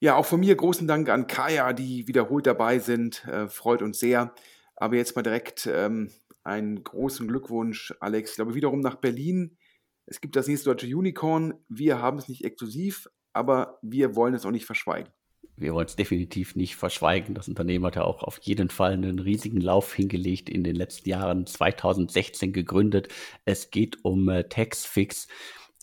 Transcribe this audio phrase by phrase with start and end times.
[0.00, 3.22] Ja, auch von mir großen Dank an Kaya, die wiederholt dabei sind.
[3.26, 4.32] Äh, freut uns sehr.
[4.76, 6.10] Aber jetzt mal direkt ähm,
[6.42, 8.30] einen großen Glückwunsch, Alex.
[8.30, 9.58] Ich glaube, wiederum nach Berlin.
[10.06, 11.52] Es gibt das nächste deutsche Unicorn.
[11.68, 15.12] Wir haben es nicht exklusiv, aber wir wollen es auch nicht verschweigen.
[15.58, 17.34] Wir wollen es definitiv nicht verschweigen.
[17.34, 21.08] Das Unternehmen hat ja auch auf jeden Fall einen riesigen Lauf hingelegt in den letzten
[21.08, 21.46] Jahren.
[21.46, 23.08] 2016 gegründet.
[23.46, 25.28] Es geht um äh, Taxfix,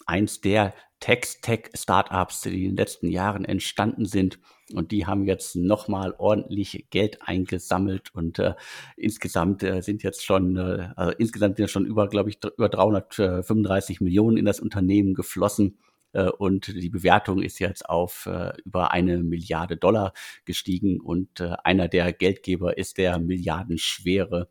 [0.06, 4.40] eins der Text-Tech-Startups, die in den letzten Jahren entstanden sind.
[4.74, 8.54] Und die haben jetzt nochmal ordentlich Geld eingesammelt und äh,
[8.96, 14.02] insgesamt äh, sind jetzt schon, äh, also insgesamt sind schon über, glaube ich, über 335
[14.02, 15.78] Millionen in das Unternehmen geflossen.
[16.14, 20.14] Äh, und die Bewertung ist jetzt auf äh, über eine Milliarde Dollar
[20.46, 24.50] gestiegen und äh, einer der Geldgeber ist der milliardenschwere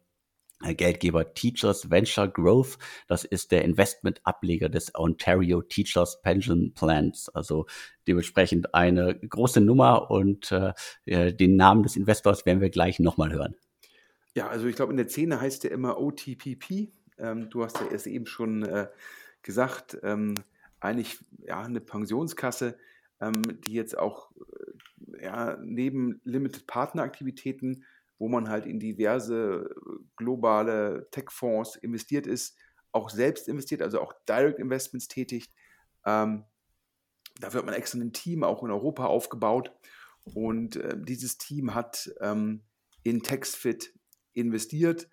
[0.64, 2.78] Geldgeber Teachers Venture Growth.
[3.08, 7.28] Das ist der Investmentableger des Ontario Teachers Pension Plans.
[7.30, 7.66] Also
[8.06, 10.54] dementsprechend eine große Nummer und
[11.04, 13.56] den Namen des Investors werden wir gleich nochmal hören.
[14.34, 16.92] Ja, also ich glaube, in der Szene heißt der immer OTPP.
[17.18, 18.88] Ähm, du hast ja erst eben schon äh,
[19.42, 20.34] gesagt, ähm,
[20.82, 22.78] eigentlich ja, eine Pensionskasse,
[23.20, 27.84] ähm, die jetzt auch äh, ja, neben Limited Partner Aktivitäten,
[28.18, 32.56] wo man halt in diverse äh, globale Tech-Fonds investiert ist,
[32.90, 35.52] auch selbst investiert, also auch Direct Investments tätigt.
[36.04, 36.44] Ähm,
[37.40, 39.72] dafür hat man extra ein Team auch in Europa aufgebaut
[40.34, 42.62] und äh, dieses Team hat ähm,
[43.02, 43.94] in TextFit
[44.34, 45.08] investiert.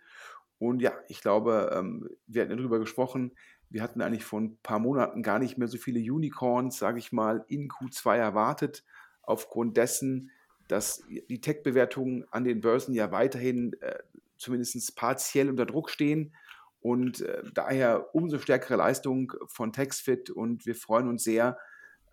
[0.58, 3.34] Und ja, ich glaube, ähm, wir hatten darüber gesprochen,
[3.70, 7.12] wir hatten eigentlich vor ein paar Monaten gar nicht mehr so viele Unicorns, sage ich
[7.12, 8.84] mal, in Q2 erwartet,
[9.22, 10.32] aufgrund dessen,
[10.68, 14.00] dass die Tech-Bewertungen an den Börsen ja weiterhin äh,
[14.38, 16.34] zumindest partiell unter Druck stehen
[16.82, 21.58] und äh, daher umso stärkere Leistung von TextFit und wir freuen uns sehr,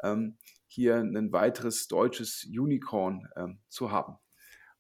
[0.03, 0.37] ähm,
[0.67, 4.17] hier ein weiteres deutsches Unicorn ähm, zu haben.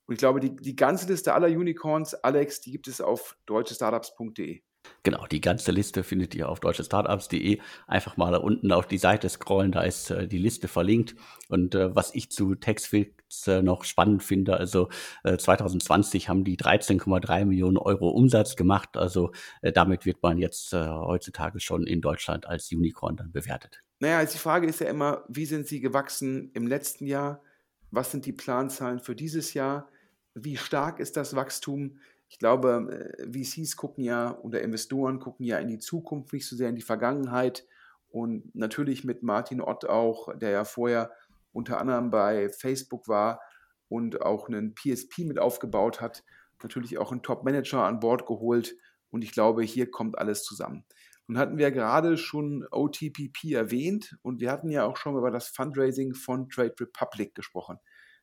[0.06, 4.62] Und ich glaube, die, die ganze Liste aller Unicorns, Alex, die gibt es auf deutschestartups.de.
[5.03, 7.61] Genau, die ganze Liste findet ihr auf deutschestartups.de.
[7.87, 11.15] Einfach mal da unten auf die Seite scrollen, da ist äh, die Liste verlinkt.
[11.49, 14.88] Und äh, was ich zu Textfix äh, noch spannend finde, also
[15.25, 18.97] 2020 äh, haben die 13,3 Millionen Euro Umsatz gemacht.
[18.97, 23.82] Also äh, damit wird man jetzt äh, heutzutage schon in Deutschland als Unicorn dann bewertet.
[24.00, 27.43] Naja, also die Frage ist ja immer, wie sind sie gewachsen im letzten Jahr?
[27.91, 29.89] Was sind die Planzahlen für dieses Jahr?
[30.35, 31.99] Wie stark ist das Wachstum?
[32.28, 36.56] Ich glaube, äh, VCs gucken ja oder Investoren gucken ja in die Zukunft, nicht so
[36.56, 37.67] sehr in die Vergangenheit.
[38.08, 41.12] Und natürlich mit Martin Ott auch, der ja vorher
[41.52, 43.40] unter anderem bei Facebook war
[43.88, 46.25] und auch einen PSP mit aufgebaut hat,
[46.62, 48.76] natürlich auch einen Top-Manager an Bord geholt.
[49.11, 50.84] Und ich glaube, hier kommt alles zusammen.
[51.29, 55.49] Nun hatten wir gerade schon OTPP erwähnt und wir hatten ja auch schon über das
[55.49, 57.79] Fundraising von Trade Republic gesprochen.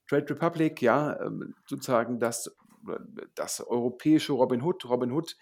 [0.08, 2.56] Trade Republic, ja, ähm, sozusagen das
[3.36, 4.86] das europäische Robin Hood.
[4.86, 5.36] Robin Hood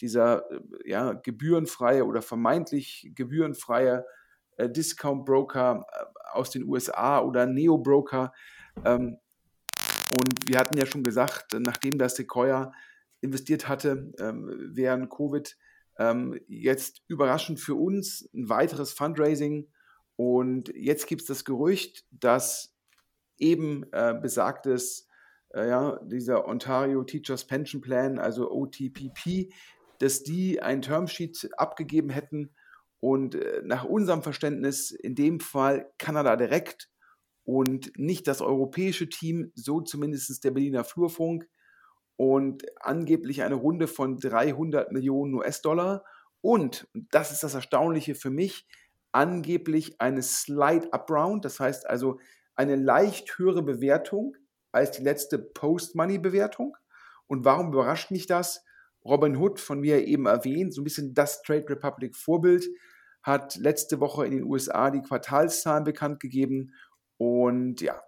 [0.00, 4.04] dieser äh, ja, gebührenfreie oder vermeintlich gebührenfreie
[4.56, 8.32] äh, Discount Broker äh, aus den USA oder Neo Broker.
[8.84, 9.18] Ähm,
[10.18, 12.72] und wir hatten ja schon gesagt, nachdem das Sequoia
[13.20, 15.56] investiert hatte ähm, während Covid,
[15.98, 19.68] ähm, jetzt überraschend für uns ein weiteres Fundraising.
[20.16, 22.74] Und jetzt gibt es das Gerücht, dass
[23.38, 25.05] eben äh, besagtes,
[25.56, 29.52] äh, ja, dieser Ontario Teachers Pension Plan, also OTPP,
[29.98, 32.54] dass die ein Termsheet abgegeben hätten
[33.00, 36.90] und äh, nach unserem Verständnis in dem Fall Kanada direkt
[37.44, 41.48] und nicht das europäische Team, so zumindest der Berliner Flurfunk
[42.16, 46.04] und angeblich eine Runde von 300 Millionen US-Dollar
[46.40, 48.66] und, das ist das Erstaunliche für mich,
[49.12, 52.20] angeblich eine Slide-Up-Round, das heißt also
[52.54, 54.36] eine leicht höhere Bewertung
[54.76, 56.76] als die letzte Post-Money-Bewertung.
[57.26, 58.64] Und warum überrascht mich das?
[59.04, 62.66] Robin Hood, von mir eben erwähnt, so ein bisschen das Trade Republic Vorbild,
[63.22, 66.72] hat letzte Woche in den USA die Quartalszahlen bekannt gegeben
[67.16, 68.00] und ja,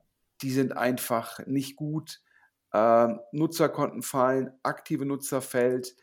[0.43, 2.21] die sind einfach nicht gut.
[2.73, 5.97] Ähm, Nutzerkonten fallen, aktive Nutzer fällt,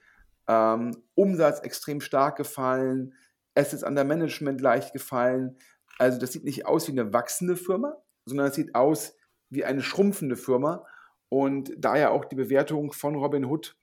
[0.47, 3.13] ähm, Umsatz extrem stark gefallen,
[3.55, 5.57] Assets under Management leicht gefallen.
[5.97, 7.95] Also das sieht nicht aus wie eine wachsende Firma,
[8.25, 9.15] sondern es sieht aus
[9.55, 10.85] wie eine schrumpfende Firma
[11.29, 13.75] und daher auch die Bewertung von Robin Hood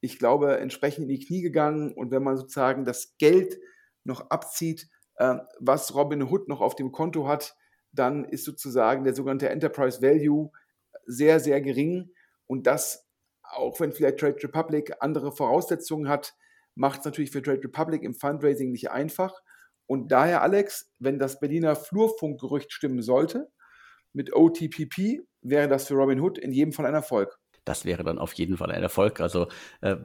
[0.00, 1.92] ich glaube, entsprechend in die Knie gegangen.
[1.92, 3.58] Und wenn man sozusagen das Geld
[4.04, 7.54] noch abzieht, äh, was Robin Hood noch auf dem Konto hat,
[7.92, 10.50] dann ist sozusagen der sogenannte Enterprise Value
[11.06, 12.12] sehr, sehr gering.
[12.46, 13.06] Und das,
[13.42, 16.34] auch wenn vielleicht Trade Republic andere Voraussetzungen hat,
[16.74, 19.42] macht es natürlich für Trade Republic im Fundraising nicht einfach.
[19.86, 23.50] Und daher, Alex, wenn das Berliner Flurfunkgerücht stimmen sollte,
[24.12, 28.18] mit OTPP wäre das für Robin Hood in jedem Fall ein Erfolg das wäre dann
[28.18, 29.20] auf jeden Fall ein Erfolg.
[29.20, 29.48] Also
[29.80, 29.96] äh,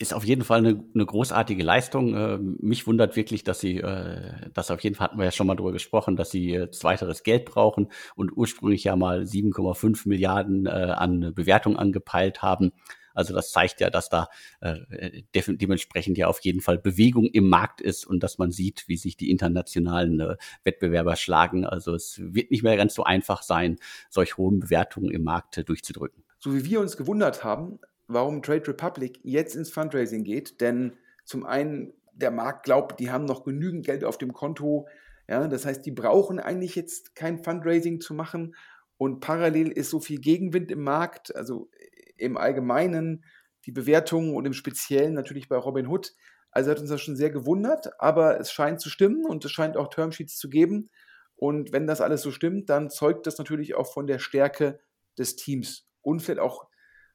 [0.00, 2.14] ist auf jeden Fall eine, eine großartige Leistung.
[2.14, 5.46] Äh, mich wundert wirklich, dass sie, äh, das auf jeden Fall hatten wir ja schon
[5.46, 10.66] mal drüber gesprochen, dass sie äh, weiteres Geld brauchen und ursprünglich ja mal 7,5 Milliarden
[10.66, 12.72] äh, an Bewertung angepeilt haben.
[13.18, 14.28] Also das zeigt ja, dass da
[14.60, 18.84] äh, de dementsprechend ja auf jeden Fall Bewegung im Markt ist und dass man sieht,
[18.88, 21.66] wie sich die internationalen äh, Wettbewerber schlagen.
[21.66, 23.76] Also es wird nicht mehr ganz so einfach sein,
[24.08, 28.68] solch hohen Bewertungen im Markt äh, durchzudrücken so wie wir uns gewundert haben, warum Trade
[28.68, 30.60] Republic jetzt ins Fundraising geht.
[30.60, 34.88] Denn zum einen, der Markt glaubt, die haben noch genügend Geld auf dem Konto.
[35.28, 38.54] Ja, das heißt, die brauchen eigentlich jetzt kein Fundraising zu machen.
[38.96, 41.70] Und parallel ist so viel Gegenwind im Markt, also
[42.18, 43.24] im Allgemeinen,
[43.66, 46.14] die Bewertungen und im Speziellen natürlich bei Robin Hood.
[46.50, 49.76] Also hat uns das schon sehr gewundert, aber es scheint zu stimmen und es scheint
[49.76, 50.90] auch Termsheets zu geben.
[51.36, 54.80] Und wenn das alles so stimmt, dann zeugt das natürlich auch von der Stärke
[55.18, 56.68] des Teams und vielleicht auch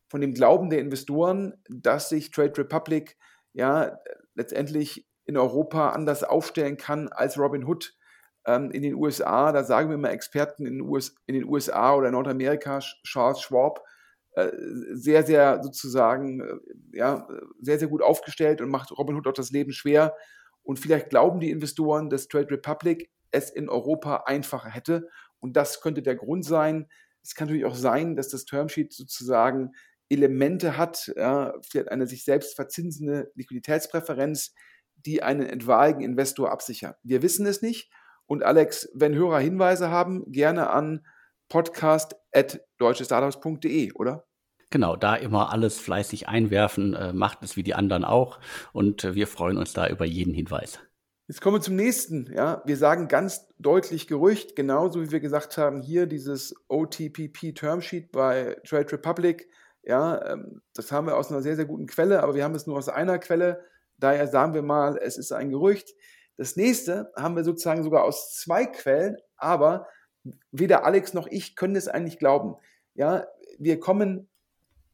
[0.08, 3.18] von dem Glauben der Investoren, dass sich Trade Republic
[3.54, 3.98] ja
[4.36, 7.96] letztendlich in Europa anders aufstellen kann als Robin Hood
[8.46, 9.52] ähm, in den USA.
[9.52, 13.84] Da sagen wir mal Experten in den, US, in den USA oder Nordamerika, Charles Schwab,
[14.94, 17.28] sehr, sehr sozusagen, äh, ja,
[17.62, 20.16] sehr, sehr gut aufgestellt und macht Robin Hood auch das Leben schwer.
[20.64, 25.10] Und vielleicht glauben die Investoren, dass Trade Republic es in Europa einfacher hätte.
[25.40, 26.88] Und das könnte der Grund sein,
[27.24, 29.72] es kann natürlich auch sein, dass das Termsheet sozusagen
[30.10, 34.54] Elemente hat, ja, vielleicht eine sich selbst verzinsende Liquiditätspräferenz,
[34.98, 36.98] die einen etwaigen Investor absichert.
[37.04, 37.90] Wir wissen es nicht.
[38.26, 41.06] Und Alex, wenn Hörer Hinweise haben, gerne an
[41.54, 44.28] podcast.deutschestartups.de, oder?
[44.72, 48.40] Genau, da immer alles fleißig einwerfen, äh, macht es wie die anderen auch.
[48.72, 50.80] Und äh, wir freuen uns da über jeden Hinweis.
[51.28, 52.34] Jetzt kommen wir zum nächsten.
[52.34, 58.12] Ja, wir sagen ganz deutlich Gerücht, genauso wie wir gesagt haben, hier dieses OTPP Termsheet
[58.12, 59.48] bei Trade Republic.
[59.84, 62.66] Ja, ähm, das haben wir aus einer sehr, sehr guten Quelle, aber wir haben es
[62.66, 63.64] nur aus einer Quelle.
[64.00, 65.94] Daher sagen wir mal, es ist ein Gerücht.
[66.36, 69.86] Das nächste haben wir sozusagen sogar aus zwei Quellen, aber
[70.52, 72.56] weder Alex noch ich können es eigentlich glauben.
[72.96, 73.28] Ja,
[73.60, 74.30] wir kommen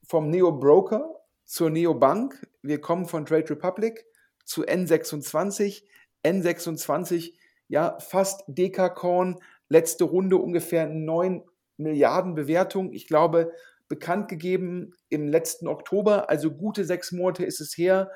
[0.05, 4.05] vom Neo Broker zur Neo Bank, wir kommen von Trade Republic
[4.45, 5.83] zu N26
[6.23, 7.33] N26,
[7.67, 11.43] ja, fast Dekakorn, letzte Runde ungefähr 9
[11.77, 12.91] Milliarden Bewertung.
[12.91, 13.53] Ich glaube,
[13.87, 18.11] bekannt gegeben im letzten Oktober, also gute sechs Monate ist es her.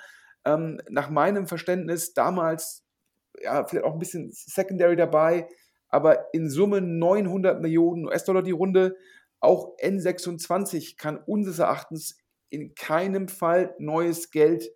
[0.46, 2.84] Ähm, nach meinem Verständnis damals,
[3.42, 5.48] ja, vielleicht auch ein bisschen Secondary dabei,
[5.94, 8.98] aber in Summe 900 Millionen US-Dollar die Runde.
[9.40, 12.18] Auch N26 kann unseres Erachtens
[12.50, 14.72] in keinem Fall neues Geld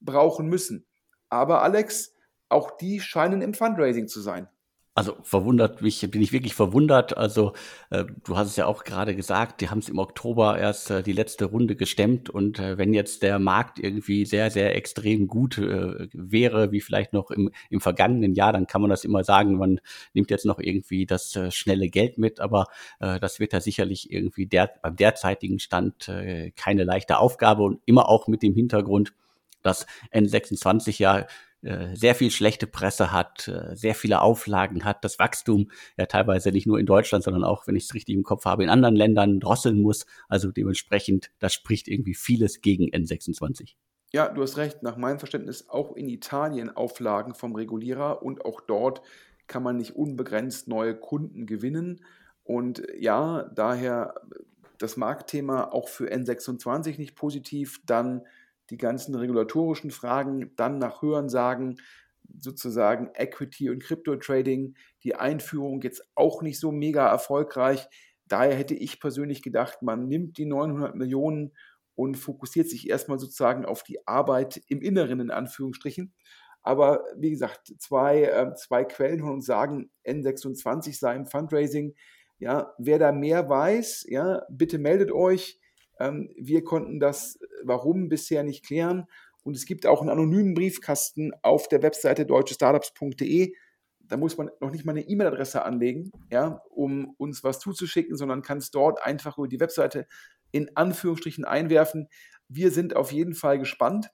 [0.00, 0.86] brauchen müssen.
[1.28, 2.14] Aber Alex,
[2.48, 4.48] auch die scheinen im Fundraising zu sein.
[4.94, 7.16] Also verwundert mich, bin ich wirklich verwundert.
[7.16, 7.54] Also
[7.88, 11.02] äh, du hast es ja auch gerade gesagt, die haben es im Oktober erst äh,
[11.02, 12.28] die letzte Runde gestemmt.
[12.28, 17.14] Und äh, wenn jetzt der Markt irgendwie sehr, sehr extrem gut äh, wäre, wie vielleicht
[17.14, 19.80] noch im, im vergangenen Jahr, dann kann man das immer sagen, man
[20.12, 22.66] nimmt jetzt noch irgendwie das äh, schnelle Geld mit, aber
[23.00, 26.10] äh, das wird ja sicherlich irgendwie der, beim derzeitigen Stand
[26.56, 27.62] keine leichte Aufgabe.
[27.62, 29.14] Und immer auch mit dem Hintergrund,
[29.62, 31.26] dass N26 ja
[31.62, 36.66] sehr viel schlechte Presse hat, äh, sehr viele Auflagen hat, das Wachstum ja teilweise nicht
[36.66, 39.38] nur in Deutschland, sondern auch, wenn ich es richtig im Kopf habe, in anderen Ländern
[39.38, 40.06] drosseln muss.
[40.28, 43.74] Also dementsprechend, das spricht irgendwie vieles gegen N26.
[44.12, 44.82] Ja, du hast recht.
[44.82, 49.00] Nach meinem Verständnis auch in Italien Auflagen vom Regulierer und auch dort
[49.46, 52.04] kann man nicht unbegrenzt neue Kunden gewinnen.
[52.44, 54.14] Und ja, daher
[54.78, 57.80] das Marktthema auch für N26 nicht positiv.
[57.86, 58.22] Dann
[58.70, 61.78] die ganzen regulatorischen Fragen, dann nach Hörensagen
[62.38, 67.86] sozusagen Equity und Crypto Trading, die Einführung jetzt auch nicht so mega erfolgreich.
[68.26, 71.52] Daher hätte ich persönlich gedacht, man nimmt die 900 Millionen
[71.94, 76.14] und fokussiert sich erstmal sozusagen auf die Arbeit im Inneren in Anführungsstrichen.
[76.62, 81.94] Aber wie gesagt, zwei, äh, zwei Quellen von uns sagen, N26 sei im Fundraising.
[82.38, 85.60] Ja, wer da mehr weiß, ja, bitte meldet euch.
[85.98, 89.06] Ähm, wir konnten das Warum bisher nicht klären.
[89.44, 93.54] Und es gibt auch einen anonymen Briefkasten auf der Webseite deutschestartups.de.
[94.00, 98.42] Da muss man noch nicht mal eine E-Mail-Adresse anlegen, ja, um uns was zuzuschicken, sondern
[98.42, 100.06] kann es dort einfach über die Webseite
[100.50, 102.08] in Anführungsstrichen einwerfen.
[102.48, 104.10] Wir sind auf jeden Fall gespannt.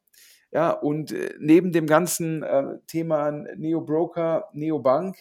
[0.51, 5.17] Ja, und äh, neben dem ganzen äh, Thema Neo Broker, Neo Bank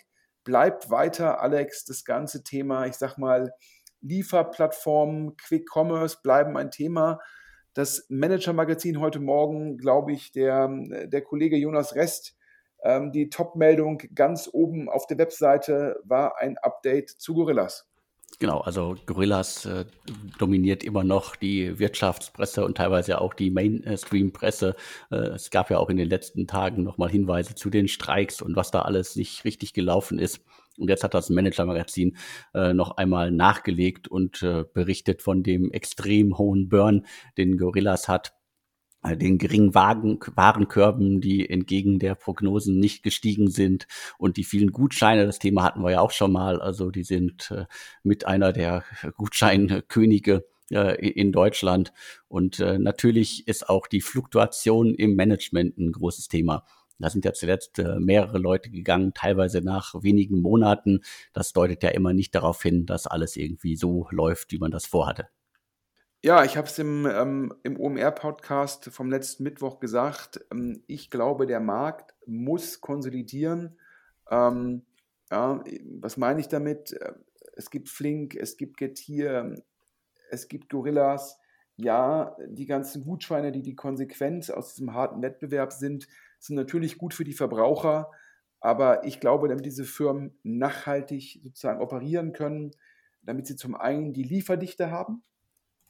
[0.45, 3.51] bleibt weiter, Alex, das ganze Thema, ich sag mal,
[4.01, 7.19] Lieferplattformen, Quick Commerce bleiben ein Thema.
[7.73, 10.69] Das Manager-Magazin heute Morgen, glaube ich, der,
[11.05, 12.35] der Kollege Jonas Rest,
[12.83, 17.87] ähm, die Top-Meldung ganz oben auf der Webseite war ein Update zu Gorillas.
[18.39, 19.85] Genau, also Gorillas äh,
[20.37, 24.75] dominiert immer noch die Wirtschaftspresse und teilweise auch die Mainstream-Presse.
[25.09, 28.55] Äh, es gab ja auch in den letzten Tagen nochmal Hinweise zu den Streiks und
[28.55, 30.41] was da alles nicht richtig gelaufen ist.
[30.77, 32.17] Und jetzt hat das Manager-Magazin
[32.53, 37.05] äh, noch einmal nachgelegt und äh, berichtet von dem extrem hohen Burn,
[37.37, 38.33] den Gorillas hat
[39.03, 44.71] äh, den geringen Wagen, Warenkörben, die entgegen der Prognosen nicht gestiegen sind und die vielen
[44.71, 47.65] Gutscheine, das Thema hatten wir ja auch schon mal, also die sind äh,
[48.03, 48.83] mit einer der
[49.15, 51.93] Gutscheinkönige äh, in Deutschland
[52.27, 56.65] und äh, natürlich ist auch die Fluktuation im Management ein großes Thema.
[56.99, 61.01] Da sind ja zuletzt äh, mehrere Leute gegangen, teilweise nach wenigen Monaten.
[61.33, 64.85] Das deutet ja immer nicht darauf hin, dass alles irgendwie so läuft, wie man das
[64.85, 65.27] vorhatte.
[66.23, 70.43] Ja, ich habe es im, ähm, im OMR-Podcast vom letzten Mittwoch gesagt.
[70.51, 73.77] Ähm, ich glaube, der Markt muss konsolidieren.
[74.29, 74.83] Ähm,
[75.31, 75.63] ja,
[76.01, 76.93] was meine ich damit?
[76.93, 77.13] Äh,
[77.53, 79.55] es gibt Flink, es gibt Getir,
[80.29, 81.39] es gibt Gorillas.
[81.75, 86.07] Ja, die ganzen Gutscheine, die die Konsequenz aus diesem harten Wettbewerb sind,
[86.39, 88.11] sind natürlich gut für die Verbraucher,
[88.59, 92.71] aber ich glaube, damit diese Firmen nachhaltig sozusagen operieren können,
[93.21, 95.23] damit sie zum einen die Lieferdichte haben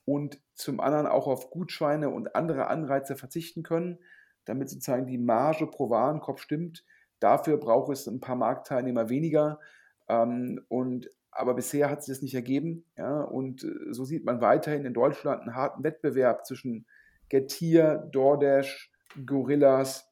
[0.06, 4.00] und zum anderen auch auf Gutscheine und andere Anreize verzichten können,
[4.46, 6.86] damit sozusagen die Marge pro Warenkorb stimmt.
[7.20, 9.60] Dafür braucht es ein paar Marktteilnehmer weniger.
[10.08, 12.86] Ähm, und, aber bisher hat sich das nicht ergeben.
[12.98, 16.86] Ja, und äh, so sieht man weiterhin in Deutschland einen harten Wettbewerb zwischen
[17.30, 18.92] Getir, DoorDash,
[19.26, 20.10] Gorillas,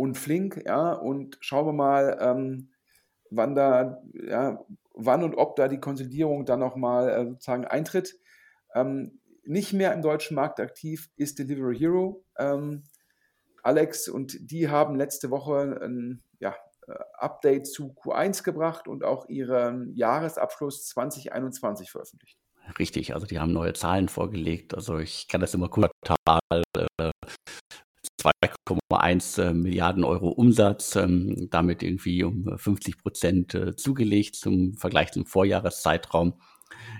[0.00, 2.70] und flink, ja, und schauen wir mal, ähm,
[3.30, 4.64] wann da, ja,
[4.94, 8.18] wann und ob da die Konsolidierung dann nochmal äh, sozusagen eintritt.
[8.74, 12.24] Ähm, nicht mehr im deutschen Markt aktiv ist Delivery Hero.
[12.38, 12.84] Ähm,
[13.62, 19.28] Alex und die haben letzte Woche ein ja, äh, Update zu Q1 gebracht und auch
[19.28, 22.38] ihren Jahresabschluss 2021 veröffentlicht.
[22.78, 24.74] Richtig, also die haben neue Zahlen vorgelegt.
[24.74, 27.10] Also ich kann das immer quartal äh,
[28.20, 35.12] 2,1 äh, Milliarden Euro Umsatz, ähm, damit irgendwie um 50 Prozent äh, zugelegt zum Vergleich
[35.12, 36.34] zum Vorjahreszeitraum.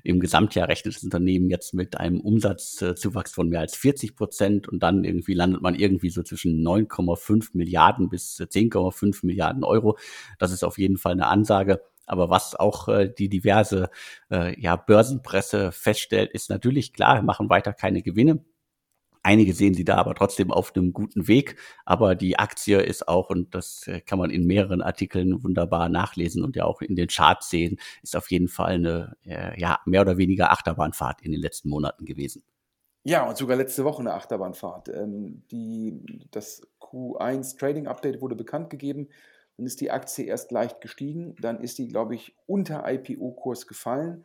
[0.02, 4.82] Im Gesamtjahr rechnet das Unternehmen jetzt mit einem Umsatzzuwachs von mehr als 40 Prozent und
[4.82, 9.98] dann irgendwie landet man irgendwie so zwischen 9,5 Milliarden bis 10,5 Milliarden Euro.
[10.38, 11.80] Das ist auf jeden Fall eine Ansage.
[12.06, 13.88] Aber was auch äh, die diverse
[14.32, 18.44] äh, ja, Börsenpresse feststellt, ist natürlich klar, machen weiter keine Gewinne.
[19.22, 21.56] Einige sehen sie da aber trotzdem auf einem guten Weg.
[21.84, 26.42] Aber die Aktie ist auch, und das äh, kann man in mehreren Artikeln wunderbar nachlesen
[26.42, 30.00] und ja auch in den Charts sehen, ist auf jeden Fall eine, äh, ja, mehr
[30.00, 32.42] oder weniger Achterbahnfahrt in den letzten Monaten gewesen.
[33.04, 34.88] Ja, und sogar letzte Woche eine Achterbahnfahrt.
[34.88, 39.08] Ähm, die, das Q1 Trading Update wurde bekannt gegeben.
[39.56, 44.24] dann ist die Aktie erst leicht gestiegen, dann ist sie, glaube ich, unter IPO-Kurs gefallen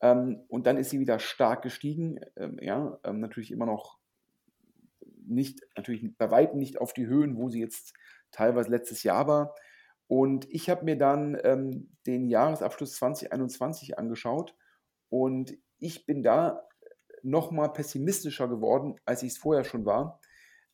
[0.00, 2.20] ähm, und dann ist sie wieder stark gestiegen.
[2.36, 3.98] Ähm, ja, natürlich immer noch
[5.26, 7.94] nicht, natürlich bei weitem nicht auf die Höhen, wo sie jetzt
[8.30, 9.54] teilweise letztes Jahr war.
[10.06, 14.54] Und ich habe mir dann ähm, den Jahresabschluss 2021 angeschaut
[15.08, 16.66] und ich bin da
[17.22, 20.20] nochmal pessimistischer geworden, als ich es vorher schon war.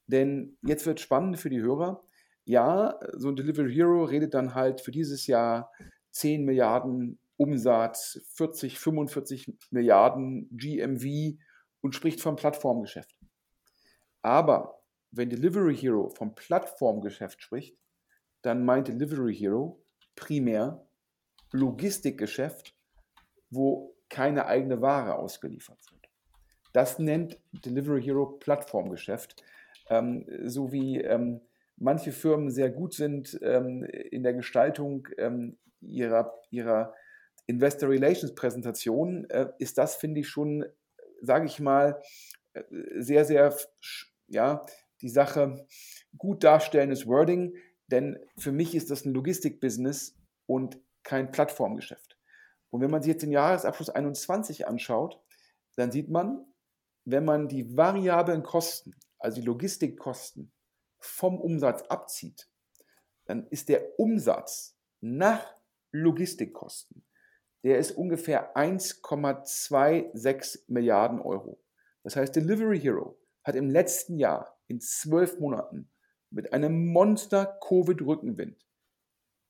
[0.07, 2.03] Denn jetzt wird spannend für die Hörer.
[2.45, 5.71] Ja, so ein Delivery Hero redet dann halt für dieses Jahr
[6.11, 11.39] 10 Milliarden Umsatz, 40, 45 Milliarden GMV
[11.81, 13.20] und spricht vom Plattformgeschäft.
[14.23, 17.77] Aber wenn Delivery Hero vom Plattformgeschäft spricht,
[18.43, 19.83] dann meint Delivery Hero
[20.15, 20.87] primär
[21.53, 22.77] Logistikgeschäft,
[23.51, 26.09] wo keine eigene Ware ausgeliefert wird.
[26.73, 29.43] Das nennt Delivery Hero Plattformgeschäft.
[29.89, 31.41] Ähm, so wie ähm,
[31.77, 36.95] manche Firmen sehr gut sind ähm, in der Gestaltung ähm, ihrer, ihrer
[37.47, 40.65] Investor Relations Präsentation, äh, ist das, finde ich, schon,
[41.21, 42.01] sage ich mal,
[42.53, 42.63] äh,
[42.99, 43.53] sehr, sehr,
[44.31, 44.65] ja,
[45.03, 45.67] die Sache
[46.17, 47.57] gut darstellendes Wording,
[47.89, 52.17] denn für mich ist das ein Logistikbusiness und kein Plattformgeschäft.
[52.71, 55.21] Und wenn man sich jetzt den Jahresabschluss 21 anschaut,
[55.77, 56.47] dann sieht man,
[57.05, 60.53] wenn man die variablen Kosten, also die Logistikkosten
[60.99, 62.49] vom Umsatz abzieht,
[63.25, 65.55] dann ist der Umsatz nach
[65.93, 67.05] Logistikkosten,
[67.65, 71.61] der ist ungefähr 1,26 Milliarden Euro.
[72.03, 75.91] Das heißt, Delivery Hero hat im letzten Jahr in zwölf Monaten
[76.31, 78.65] mit einem Monster-Covid-Rückenwind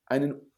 [0.07, 0.53] einen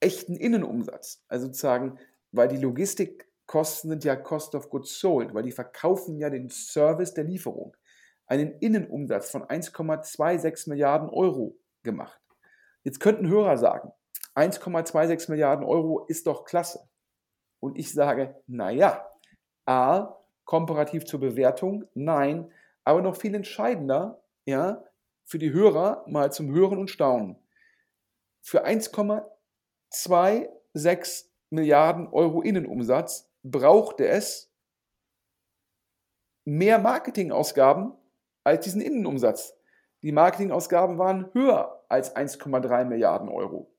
[0.00, 1.98] echten Innenumsatz, also sozusagen,
[2.32, 7.14] weil die Logistikkosten sind ja Cost of Goods Sold, weil die verkaufen ja den Service
[7.14, 7.76] der Lieferung,
[8.26, 12.20] einen Innenumsatz von 1,26 Milliarden Euro gemacht.
[12.82, 13.92] Jetzt könnten Hörer sagen,
[14.34, 16.80] 1,26 Milliarden Euro ist doch klasse.
[17.60, 19.08] Und ich sage, naja,
[19.64, 22.50] A, komparativ zur Bewertung, nein,
[22.84, 24.84] aber noch viel entscheidender, ja,
[25.24, 27.36] für die Hörer mal zum Hören und Staunen.
[28.42, 34.52] Für 1,26 Milliarden Euro Innenumsatz brauchte es
[36.44, 37.94] mehr Marketingausgaben
[38.42, 39.56] als diesen Innenumsatz.
[40.02, 43.72] Die Marketingausgaben waren höher als 1,3 Milliarden Euro.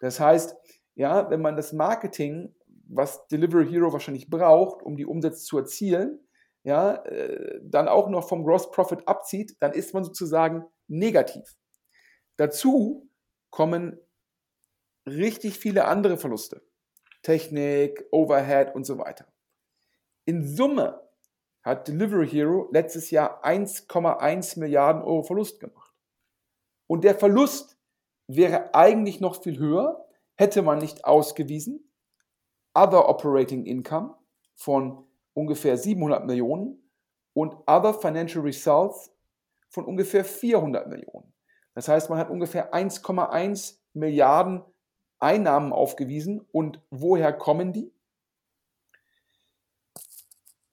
[0.00, 0.54] Das heißt,
[0.94, 2.54] ja, wenn man das Marketing,
[2.94, 6.20] was Delivery Hero wahrscheinlich braucht, um die Umsätze zu erzielen,
[6.64, 11.56] ja, äh, dann auch noch vom Gross Profit abzieht, dann ist man sozusagen negativ.
[12.36, 13.08] Dazu
[13.50, 13.98] kommen
[15.06, 16.62] richtig viele andere Verluste.
[17.22, 19.26] Technik, Overhead und so weiter.
[20.24, 21.00] In Summe
[21.62, 25.94] hat Delivery Hero letztes Jahr 1,1 Milliarden Euro Verlust gemacht.
[26.88, 27.78] Und der Verlust
[28.26, 31.91] wäre eigentlich noch viel höher, hätte man nicht ausgewiesen.
[32.74, 34.14] Other Operating Income
[34.54, 35.04] von
[35.34, 36.82] ungefähr 700 Millionen
[37.34, 39.10] und Other Financial Results
[39.68, 41.32] von ungefähr 400 Millionen.
[41.74, 44.62] Das heißt, man hat ungefähr 1,1 Milliarden
[45.18, 46.46] Einnahmen aufgewiesen.
[46.52, 47.92] Und woher kommen die?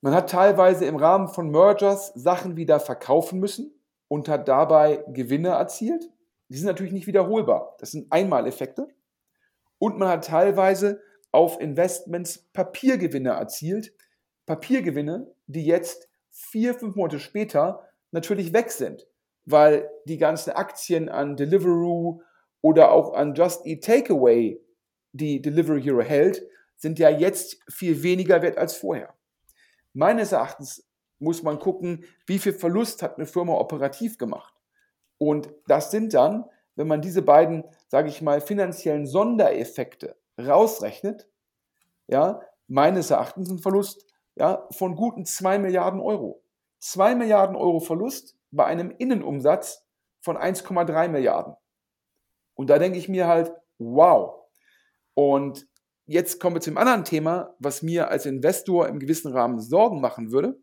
[0.01, 3.73] Man hat teilweise im Rahmen von Mergers Sachen wieder verkaufen müssen
[4.07, 6.09] und hat dabei Gewinne erzielt.
[6.47, 7.75] Die sind natürlich nicht wiederholbar.
[7.79, 8.87] Das sind Einmaleffekte.
[9.77, 11.01] Und man hat teilweise
[11.31, 13.93] auf Investments Papiergewinne erzielt.
[14.45, 19.07] Papiergewinne, die jetzt vier, fünf Monate später natürlich weg sind,
[19.45, 22.21] weil die ganzen Aktien an Deliveroo
[22.61, 24.59] oder auch an Just Eat Takeaway,
[25.11, 26.43] die Delivery Hero hält,
[26.77, 29.13] sind ja jetzt viel weniger wert als vorher.
[29.93, 30.87] Meines Erachtens
[31.19, 34.53] muss man gucken, wie viel Verlust hat eine Firma operativ gemacht.
[35.17, 41.27] Und das sind dann, wenn man diese beiden, sage ich mal, finanziellen Sondereffekte rausrechnet,
[42.07, 46.43] ja, meines Erachtens ein Verlust ja, von guten 2 Milliarden Euro.
[46.79, 49.85] 2 Milliarden Euro Verlust bei einem Innenumsatz
[50.21, 51.55] von 1,3 Milliarden.
[52.55, 54.35] Und da denke ich mir halt, wow.
[55.13, 55.67] Und
[56.05, 60.31] jetzt kommen wir zum anderen Thema, was mir als Investor im gewissen Rahmen Sorgen machen
[60.31, 60.59] würde.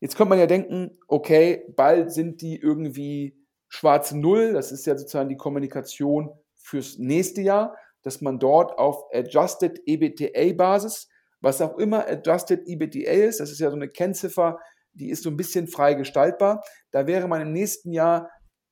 [0.00, 4.52] Jetzt könnte man ja denken, okay, bald sind die irgendwie schwarze Null.
[4.52, 11.08] Das ist ja sozusagen die Kommunikation fürs nächste Jahr, dass man dort auf Adjusted EBITDA-Basis,
[11.40, 14.58] was auch immer Adjusted EBITDA ist, das ist ja so eine Kennziffer,
[14.92, 16.62] die ist so ein bisschen frei gestaltbar.
[16.92, 18.30] Da wäre man im nächsten Jahr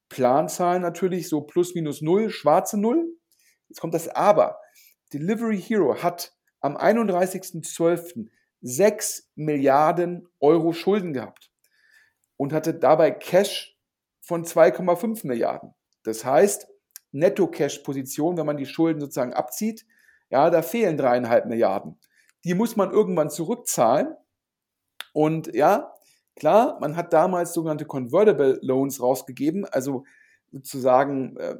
[0.08, 3.16] Planzahlen natürlich so plus minus null, schwarze Null.
[3.68, 4.60] Jetzt kommt das Aber.
[5.12, 8.28] Delivery Hero hat am 31.12.
[8.62, 11.50] 6 Milliarden Euro Schulden gehabt
[12.36, 13.76] und hatte dabei Cash
[14.20, 15.74] von 2,5 Milliarden.
[16.04, 16.68] Das heißt,
[17.12, 19.87] Netto-Cash-Position, wenn man die Schulden sozusagen abzieht.
[20.31, 21.98] Ja, da fehlen dreieinhalb Milliarden.
[22.44, 24.14] Die muss man irgendwann zurückzahlen.
[25.12, 25.94] Und ja,
[26.37, 30.05] klar, man hat damals sogenannte Convertible Loans rausgegeben, also
[30.51, 31.57] sozusagen äh,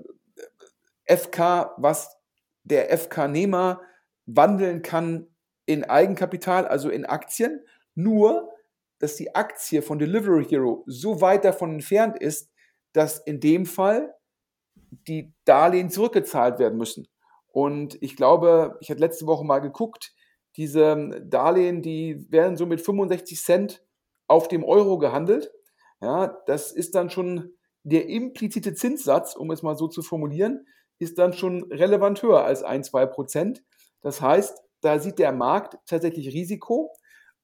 [1.17, 2.17] FK, was
[2.65, 3.81] der FK-Nehmer
[4.27, 5.29] wandeln kann
[5.67, 7.65] in Eigenkapital, also in Aktien.
[7.95, 8.51] Nur,
[8.99, 12.51] dass die Aktie von Delivery Hero so weit davon entfernt ist,
[12.93, 14.15] dass in dem Fall
[15.09, 17.09] die Darlehen zurückgezahlt werden müssen.
[17.49, 20.15] Und ich glaube, ich hatte letzte Woche mal geguckt,
[20.57, 23.85] diese Darlehen, die werden so mit 65 Cent
[24.29, 25.51] auf dem Euro gehandelt.
[26.01, 30.67] Ja, das ist dann schon der implizite Zinssatz, um es mal so zu formulieren,
[30.99, 33.63] ist dann schon relevant höher als ein, zwei Prozent.
[34.03, 36.93] Das heißt, da sieht der Markt tatsächlich Risiko.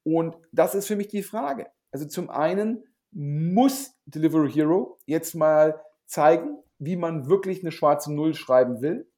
[0.03, 1.67] Und das ist für mich die Frage.
[1.91, 8.33] Also zum einen muss Delivery Hero jetzt mal zeigen, wie man wirklich eine schwarze Null
[8.33, 9.09] schreiben will.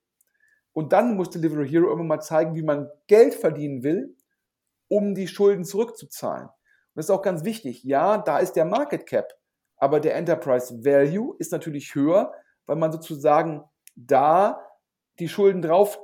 [0.74, 4.16] Und dann muss Delivery Hero immer mal zeigen, wie man Geld verdienen will,
[4.88, 6.48] um die Schulden zurückzuzahlen.
[6.48, 7.84] Und das ist auch ganz wichtig.
[7.84, 9.28] Ja, da ist der Market Cap,
[9.78, 12.34] aber der Enterprise Value ist natürlich höher,
[12.66, 13.64] weil man sozusagen
[13.96, 14.66] da
[15.20, 16.02] die Schulden drauf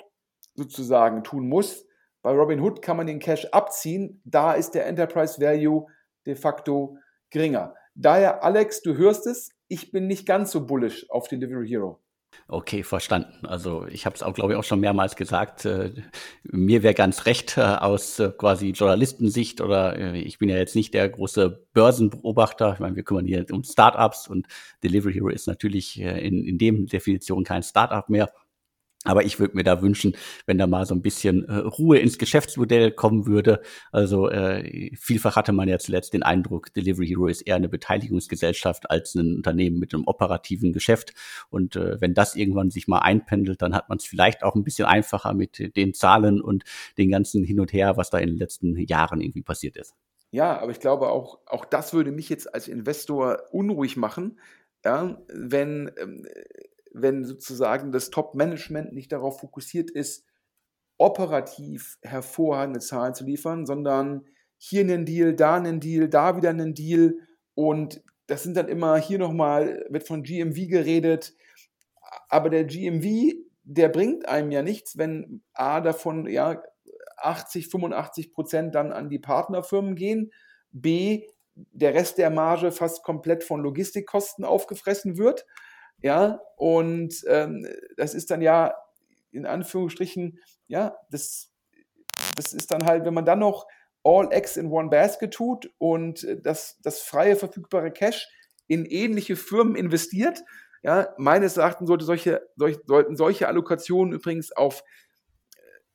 [0.56, 1.86] sozusagen tun muss.
[2.22, 5.88] Bei Robinhood kann man den Cash abziehen, da ist der Enterprise Value
[6.26, 6.98] de facto
[7.30, 7.74] geringer.
[8.00, 12.00] Daher, Alex, du hörst es, ich bin nicht ganz so bullish auf Delivery Hero.
[12.48, 13.48] Okay, verstanden.
[13.48, 15.66] Also ich habe es auch, glaube ich, auch schon mehrmals gesagt.
[15.66, 15.94] Äh,
[16.44, 20.76] mir wäre ganz recht äh, aus äh, quasi Journalistensicht oder äh, ich bin ja jetzt
[20.76, 22.74] nicht der große Börsenbeobachter.
[22.74, 24.46] Ich meine, wir kümmern hier um Startups und
[24.84, 28.32] Delivery Hero ist natürlich äh, in, in dem Definition kein Startup mehr.
[29.08, 30.16] Aber ich würde mir da wünschen,
[30.46, 33.62] wenn da mal so ein bisschen äh, Ruhe ins Geschäftsmodell kommen würde.
[33.92, 38.90] Also äh, vielfach hatte man ja zuletzt den Eindruck, Delivery Hero ist eher eine Beteiligungsgesellschaft
[38.90, 41.14] als ein Unternehmen mit einem operativen Geschäft.
[41.50, 44.64] Und äh, wenn das irgendwann sich mal einpendelt, dann hat man es vielleicht auch ein
[44.64, 46.64] bisschen einfacher mit den Zahlen und
[46.98, 49.96] den ganzen Hin und Her, was da in den letzten Jahren irgendwie passiert ist.
[50.32, 54.40] Ja, aber ich glaube auch, auch das würde mich jetzt als Investor unruhig machen,
[54.84, 56.28] ja, wenn ähm,
[57.02, 60.26] wenn sozusagen das Top-Management nicht darauf fokussiert ist,
[60.98, 64.26] operativ hervorragende Zahlen zu liefern, sondern
[64.58, 67.16] hier einen Deal, da einen Deal, da wieder einen Deal.
[67.54, 71.36] Und das sind dann immer hier nochmal, wird von GMV geredet,
[72.30, 76.62] aber der GMV, der bringt einem ja nichts, wenn A davon ja
[77.18, 80.32] 80, 85 Prozent dann an die Partnerfirmen gehen,
[80.72, 85.46] B der Rest der Marge fast komplett von Logistikkosten aufgefressen wird
[86.02, 88.76] ja, und ähm, das ist dann ja
[89.32, 91.52] in Anführungsstrichen, ja, das,
[92.36, 93.68] das ist dann halt, wenn man dann noch
[94.04, 98.28] all eggs in one basket tut und das, das freie verfügbare Cash
[98.68, 100.44] in ähnliche Firmen investiert,
[100.84, 104.84] ja, meines Erachtens sollte solche, solch, sollten solche Allokationen übrigens auf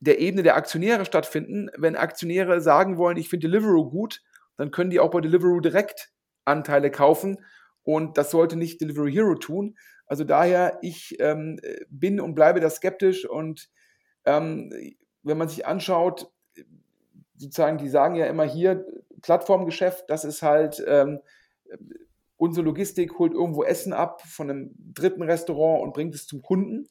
[0.01, 1.71] der Ebene der Aktionäre stattfinden.
[1.77, 4.21] Wenn Aktionäre sagen wollen, ich finde Deliveroo gut,
[4.57, 6.11] dann können die auch bei Deliveroo direkt
[6.45, 7.38] Anteile kaufen
[7.85, 9.77] und das sollte nicht Delivery Hero tun.
[10.07, 13.71] Also daher, ich ähm, bin und bleibe da skeptisch und
[14.25, 14.71] ähm,
[15.23, 16.31] wenn man sich anschaut,
[17.37, 18.85] sozusagen, die sagen ja immer hier,
[19.23, 21.21] Plattformgeschäft, das ist halt, ähm,
[22.37, 26.88] unsere Logistik holt irgendwo Essen ab von einem dritten Restaurant und bringt es zum Kunden.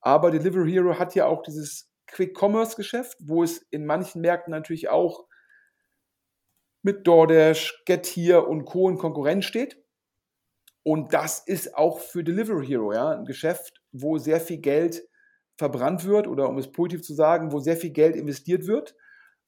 [0.00, 5.26] Aber Delivery Hero hat ja auch dieses Quick-Commerce-Geschäft, wo es in manchen Märkten natürlich auch
[6.82, 8.88] mit DoorDash, Getir und Co.
[8.88, 9.82] in Konkurrenz steht.
[10.82, 15.02] Und das ist auch für Delivery Hero, ja, ein Geschäft, wo sehr viel Geld
[15.58, 18.94] verbrannt wird oder um es positiv zu sagen, wo sehr viel Geld investiert wird.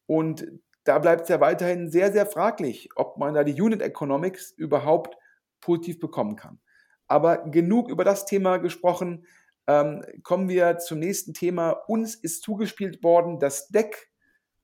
[0.06, 0.46] Und
[0.84, 5.16] da bleibt es ja weiterhin sehr, sehr fraglich, ob man da die Unit Economics überhaupt
[5.60, 6.60] positiv bekommen kann.
[7.06, 9.26] Aber genug über das Thema gesprochen.
[9.66, 11.70] Ähm, kommen wir zum nächsten Thema.
[11.86, 14.10] Uns ist zugespielt worden das Deck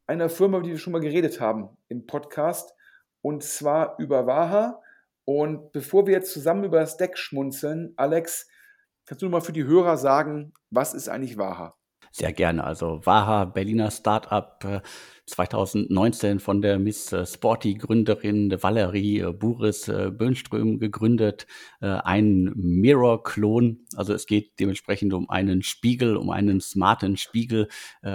[0.06, 2.74] einer Firma, über die wir schon mal geredet haben im Podcast,
[3.20, 4.82] und zwar über Waha.
[5.28, 8.48] Und bevor wir jetzt zusammen über das Deck schmunzeln, Alex,
[9.04, 11.76] kannst du mal für die Hörer sagen, was ist eigentlich Waha?
[12.12, 12.64] Sehr gerne.
[12.64, 14.82] Also Waha, Berliner Startup,
[15.26, 21.46] 2019 äh, von der Miss äh, Sporty Gründerin Valerie äh, Buris Böhnström gegründet.
[21.80, 23.84] Ein Mirror-Klon.
[23.96, 27.68] Also es geht dementsprechend um einen Spiegel, um einen smarten Spiegel,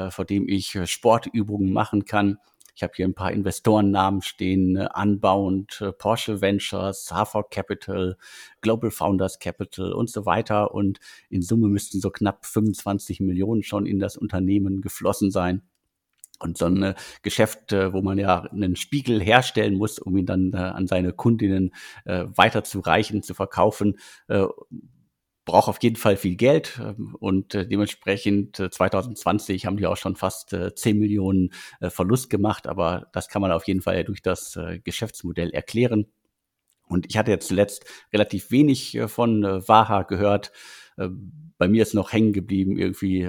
[0.10, 2.39] vor dem ich Sportübungen machen kann
[2.76, 8.18] ich habe hier ein paar Investorennamen stehen, äh, Unbound, äh, Porsche Ventures, Harvard Capital,
[8.62, 10.74] Global Founders Capital und so weiter.
[10.74, 15.62] Und in Summe müssten so knapp 25 Millionen schon in das Unternehmen geflossen sein.
[16.40, 20.54] Und so ein äh, Geschäft, wo man ja einen Spiegel herstellen muss, um ihn dann
[20.54, 21.74] an seine Kundinnen
[22.06, 23.98] weiterzureichen, zu verkaufen,
[25.45, 30.15] braucht auf jeden Fall viel Geld ähm, und äh, dementsprechend 2020 haben die auch schon
[30.15, 31.51] fast 10 Millionen
[31.82, 36.08] Verlust gemacht, aber das kann man auf jeden Fall durch das Geschäftsmodell erklären.
[36.88, 40.51] Und ich hatte jetzt zuletzt relativ wenig von Waha gehört.
[40.95, 43.27] Bei mir ist noch hängen geblieben irgendwie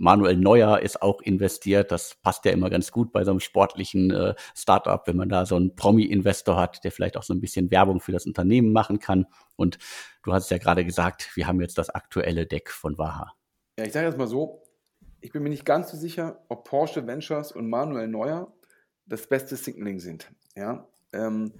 [0.00, 1.92] Manuel Neuer ist auch investiert.
[1.92, 5.44] Das passt ja immer ganz gut bei so einem sportlichen äh, Startup, wenn man da
[5.44, 8.98] so einen Promi-Investor hat, der vielleicht auch so ein bisschen Werbung für das Unternehmen machen
[8.98, 9.26] kann.
[9.56, 9.78] Und
[10.22, 13.34] du hast ja gerade gesagt, wir haben jetzt das aktuelle Deck von Waha.
[13.78, 14.62] Ja, ich sage jetzt mal so,
[15.20, 18.52] ich bin mir nicht ganz so sicher, ob Porsche Ventures und Manuel Neuer
[19.04, 20.32] das beste Signaling sind.
[20.56, 21.52] Ja, ähm,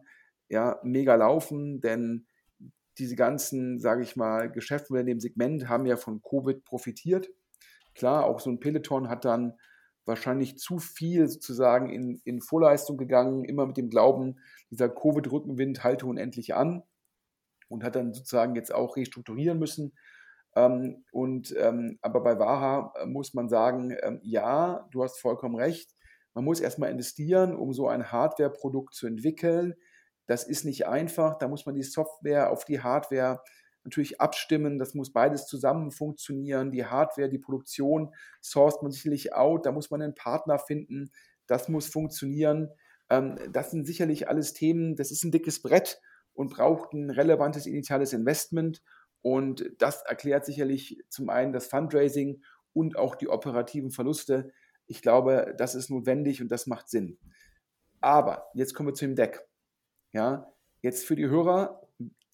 [0.50, 2.26] ja mega laufen, denn
[2.98, 7.30] diese ganzen, sage ich mal, Geschäftsmodelle in dem Segment haben ja von Covid profitiert.
[7.94, 9.54] Klar, auch so ein Peloton hat dann
[10.04, 14.38] wahrscheinlich zu viel sozusagen in, in Vorleistung gegangen, immer mit dem Glauben,
[14.70, 16.82] dieser Covid-Rückenwind halte unendlich an
[17.68, 19.94] und hat dann sozusagen jetzt auch restrukturieren müssen.
[20.56, 25.54] Ähm, und, ähm, aber bei Waha äh, muss man sagen, ähm, ja, du hast vollkommen
[25.54, 25.94] recht.
[26.34, 29.74] Man muss erstmal investieren, um so ein Hardware-Produkt zu entwickeln.
[30.26, 31.38] Das ist nicht einfach.
[31.38, 33.42] Da muss man die Software auf die Hardware
[33.84, 34.78] natürlich abstimmen.
[34.78, 36.72] Das muss beides zusammen funktionieren.
[36.72, 39.66] Die Hardware, die Produktion sourced man sicherlich out.
[39.66, 41.10] Da muss man einen Partner finden.
[41.46, 42.70] Das muss funktionieren.
[43.10, 44.96] Ähm, das sind sicherlich alles Themen.
[44.96, 46.00] Das ist ein dickes Brett
[46.32, 48.82] und braucht ein relevantes initiales Investment.
[49.26, 54.52] Und das erklärt sicherlich zum einen das Fundraising und auch die operativen Verluste.
[54.86, 57.18] Ich glaube, das ist notwendig und das macht Sinn.
[58.00, 59.44] Aber jetzt kommen wir zu dem Deck.
[60.12, 61.82] Ja, jetzt für die Hörer,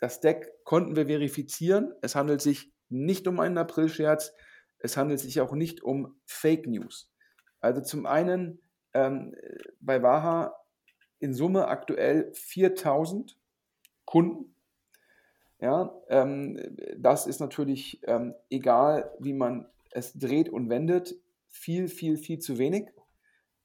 [0.01, 1.95] das Deck konnten wir verifizieren.
[2.03, 4.35] Es handelt sich nicht um einen April-Scherz.
[4.79, 7.11] Es handelt sich auch nicht um Fake News.
[7.61, 8.61] Also zum einen
[8.93, 9.35] ähm,
[9.81, 10.55] bei Waha
[11.21, 13.39] in Summe aktuell 4000
[14.05, 14.52] Kunden.
[15.63, 16.59] Ja, ähm,
[16.99, 21.15] das ist natürlich ähm, egal, wie man es dreht und wendet,
[21.51, 22.89] viel, viel, viel zu wenig.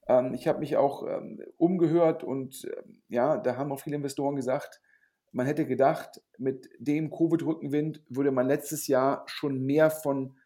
[0.08, 4.36] Ähm, ich habe mich auch ähm, umgehört und ähm, ja, da haben auch viele Investoren
[4.36, 4.80] gesagt,
[5.32, 10.38] man hätte gedacht, mit dem Covid-Rückenwind würde man letztes Jahr schon mehr von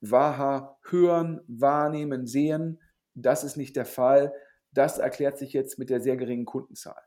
[0.00, 2.80] Waha hören, wahrnehmen, sehen.
[3.14, 4.32] Das ist nicht der Fall.
[4.72, 7.02] Das erklärt sich jetzt mit der sehr geringen Kundenzahl.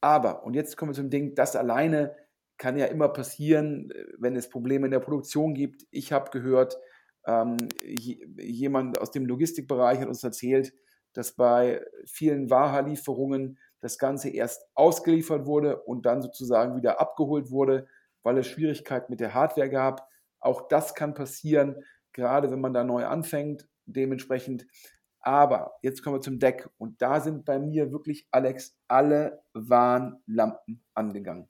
[0.00, 2.16] Aber, und jetzt kommen wir zum Ding, das alleine
[2.62, 5.84] kann ja immer passieren, wenn es Probleme in der Produktion gibt.
[5.90, 6.78] Ich habe gehört,
[7.26, 10.72] ähm, jemand aus dem Logistikbereich hat uns erzählt,
[11.12, 17.88] dass bei vielen Waha-Lieferungen das Ganze erst ausgeliefert wurde und dann sozusagen wieder abgeholt wurde,
[18.22, 20.08] weil es Schwierigkeiten mit der Hardware gab.
[20.38, 23.66] Auch das kann passieren, gerade wenn man da neu anfängt.
[23.86, 24.68] Dementsprechend.
[25.18, 30.84] Aber jetzt kommen wir zum Deck und da sind bei mir wirklich, Alex, alle Warnlampen
[30.94, 31.48] angegangen.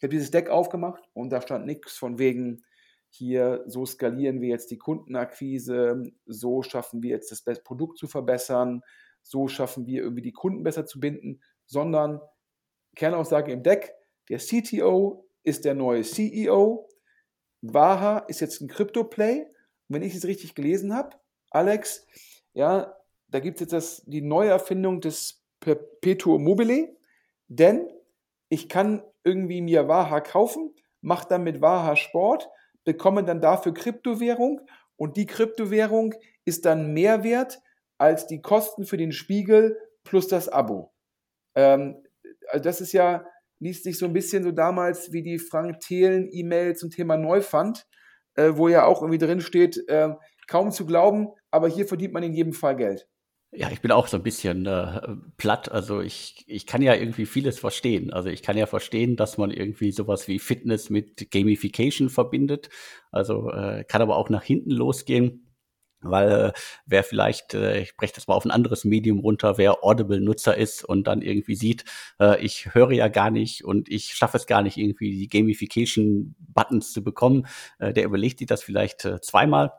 [0.00, 2.64] Ich habe dieses Deck aufgemacht und da stand nichts von wegen
[3.10, 8.80] hier, so skalieren wir jetzt die Kundenakquise, so schaffen wir jetzt das Produkt zu verbessern,
[9.20, 12.18] so schaffen wir irgendwie die Kunden besser zu binden, sondern
[12.96, 13.92] Kernaussage im Deck,
[14.30, 16.88] der CTO ist der neue CEO,
[17.60, 19.48] Waha ist jetzt ein Crypto-Play.
[19.88, 21.18] Wenn ich es richtig gelesen habe,
[21.50, 22.06] Alex,
[22.54, 22.96] ja,
[23.28, 26.96] da gibt es jetzt das, die Neuerfindung des Perpetuum mobile,
[27.48, 27.86] denn
[28.50, 32.50] ich kann irgendwie mir Waha kaufen, mache dann mit Waha Sport,
[32.84, 34.60] bekomme dann dafür Kryptowährung
[34.96, 37.60] und die Kryptowährung ist dann mehr wert
[37.96, 40.92] als die Kosten für den Spiegel plus das Abo.
[41.54, 42.02] Ähm,
[42.48, 43.24] also das ist ja,
[43.60, 47.86] liest sich so ein bisschen so damals wie die Frank Thelen-E-Mail zum Thema Neufund,
[48.34, 50.14] äh, wo ja auch irgendwie drin steht, äh,
[50.48, 53.06] kaum zu glauben, aber hier verdient man in jedem Fall Geld.
[53.52, 55.00] Ja, ich bin auch so ein bisschen äh,
[55.36, 55.72] platt.
[55.72, 58.12] Also ich, ich kann ja irgendwie vieles verstehen.
[58.12, 62.68] Also ich kann ja verstehen, dass man irgendwie sowas wie Fitness mit Gamification verbindet.
[63.10, 65.46] Also äh, kann aber auch nach hinten losgehen.
[66.02, 66.52] Weil äh,
[66.86, 70.82] wer vielleicht, äh, ich breche das mal auf ein anderes Medium runter, wer Audible-Nutzer ist
[70.84, 71.84] und dann irgendwie sieht,
[72.20, 76.92] äh, ich höre ja gar nicht und ich schaffe es gar nicht, irgendwie die Gamification-Buttons
[76.92, 77.46] zu bekommen,
[77.80, 79.72] äh, der überlegt sich das vielleicht äh, zweimal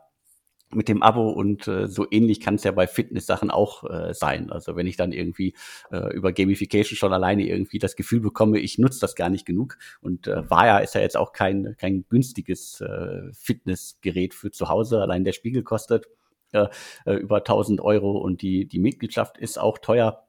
[0.74, 4.50] mit dem Abo und äh, so ähnlich kann es ja bei Fitness-Sachen auch äh, sein.
[4.50, 5.54] Also wenn ich dann irgendwie
[5.90, 9.78] äh, über Gamification schon alleine irgendwie das Gefühl bekomme, ich nutze das gar nicht genug.
[10.00, 15.00] Und äh, Vaya ist ja jetzt auch kein, kein günstiges äh, Fitnessgerät für zu Hause.
[15.00, 16.06] Allein der Spiegel kostet
[16.52, 16.66] äh,
[17.06, 20.24] äh über 1000 Euro und die, die Mitgliedschaft ist auch teuer.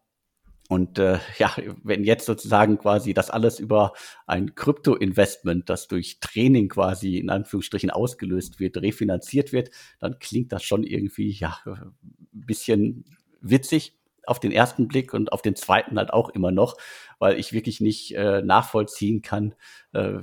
[0.70, 3.94] Und äh, ja, wenn jetzt sozusagen quasi das alles über
[4.28, 10.64] ein Krypto-Investment, das durch Training quasi in Anführungsstrichen ausgelöst wird, refinanziert wird, dann klingt das
[10.64, 11.94] schon irgendwie ja ein
[12.32, 13.06] bisschen
[13.42, 16.78] witzig auf den ersten Blick und auf den zweiten halt auch immer noch,
[17.20, 19.54] weil ich wirklich nicht äh, nachvollziehen kann,
[19.92, 20.20] äh,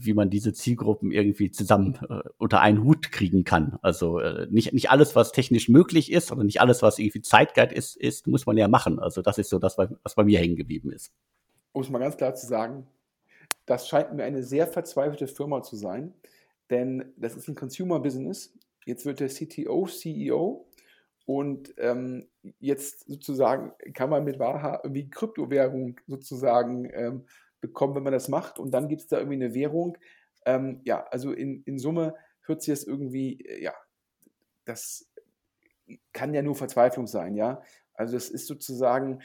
[0.00, 3.78] wie man diese Zielgruppen irgendwie zusammen äh, unter einen Hut kriegen kann.
[3.82, 7.72] Also äh, nicht, nicht alles, was technisch möglich ist, aber nicht alles, was irgendwie Zeitgeist
[7.72, 8.98] ist, ist, muss man ja machen.
[8.98, 11.12] Also das ist so das, was bei mir hängen geblieben ist.
[11.72, 12.86] Um es mal ganz klar zu sagen,
[13.66, 16.14] das scheint mir eine sehr verzweifelte Firma zu sein,
[16.70, 18.54] denn das ist ein Consumer-Business.
[18.84, 20.66] Jetzt wird der CTO CEO
[21.26, 22.28] und ähm,
[22.60, 27.24] jetzt sozusagen kann man mit Waha irgendwie Kryptowährung sozusagen ähm,
[27.60, 28.58] bekommen, wenn man das macht.
[28.58, 29.98] Und dann gibt es da irgendwie eine Währung.
[30.44, 33.74] Ähm, ja, also in, in Summe hört sich das irgendwie, äh, ja,
[34.64, 35.10] das
[36.12, 37.62] kann ja nur Verzweiflung sein, ja.
[37.94, 39.20] Also das ist sozusagen,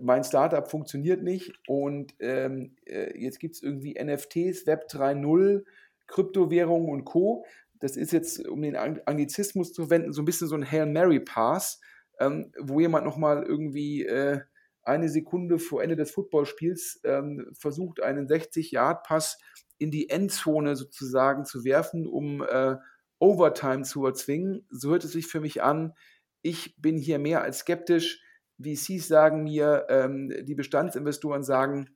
[0.00, 5.64] mein Startup funktioniert nicht und ähm, äh, jetzt gibt es irgendwie NFTs, Web 3.0,
[6.06, 7.44] Kryptowährungen und Co.
[7.80, 11.20] Das ist jetzt, um den Anglizismus zu wenden, so ein bisschen so ein Hail Mary
[11.20, 11.80] Pass,
[12.18, 14.40] ähm, wo jemand nochmal irgendwie äh,
[14.84, 19.38] eine Sekunde vor Ende des Footballspiels ähm, versucht, einen 60-Yard-Pass
[19.78, 22.76] in die Endzone sozusagen zu werfen, um äh,
[23.18, 24.66] Overtime zu erzwingen.
[24.70, 25.94] So hört es sich für mich an.
[26.42, 28.22] Ich bin hier mehr als skeptisch.
[28.62, 31.88] VCs sagen mir, ähm, die Bestandsinvestoren sagen,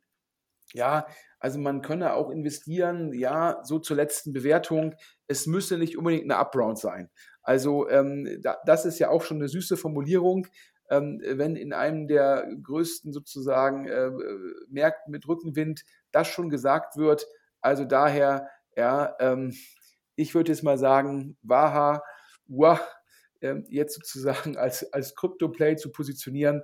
[0.72, 1.06] ja,
[1.38, 4.94] also man könne auch investieren, ja, so zur letzten Bewertung.
[5.26, 7.10] Es müsse nicht unbedingt eine Upround sein.
[7.42, 10.46] Also ähm, da, das ist ja auch schon eine süße Formulierung
[10.90, 14.10] ähm, wenn in einem der größten sozusagen äh,
[14.68, 17.26] Märkten mit Rückenwind das schon gesagt wird.
[17.60, 19.54] Also daher, ja, ähm,
[20.16, 22.02] ich würde jetzt mal sagen, Waha,
[22.46, 22.80] Wah,
[23.40, 26.62] äh, jetzt sozusagen als, als Crypto-Play zu positionieren,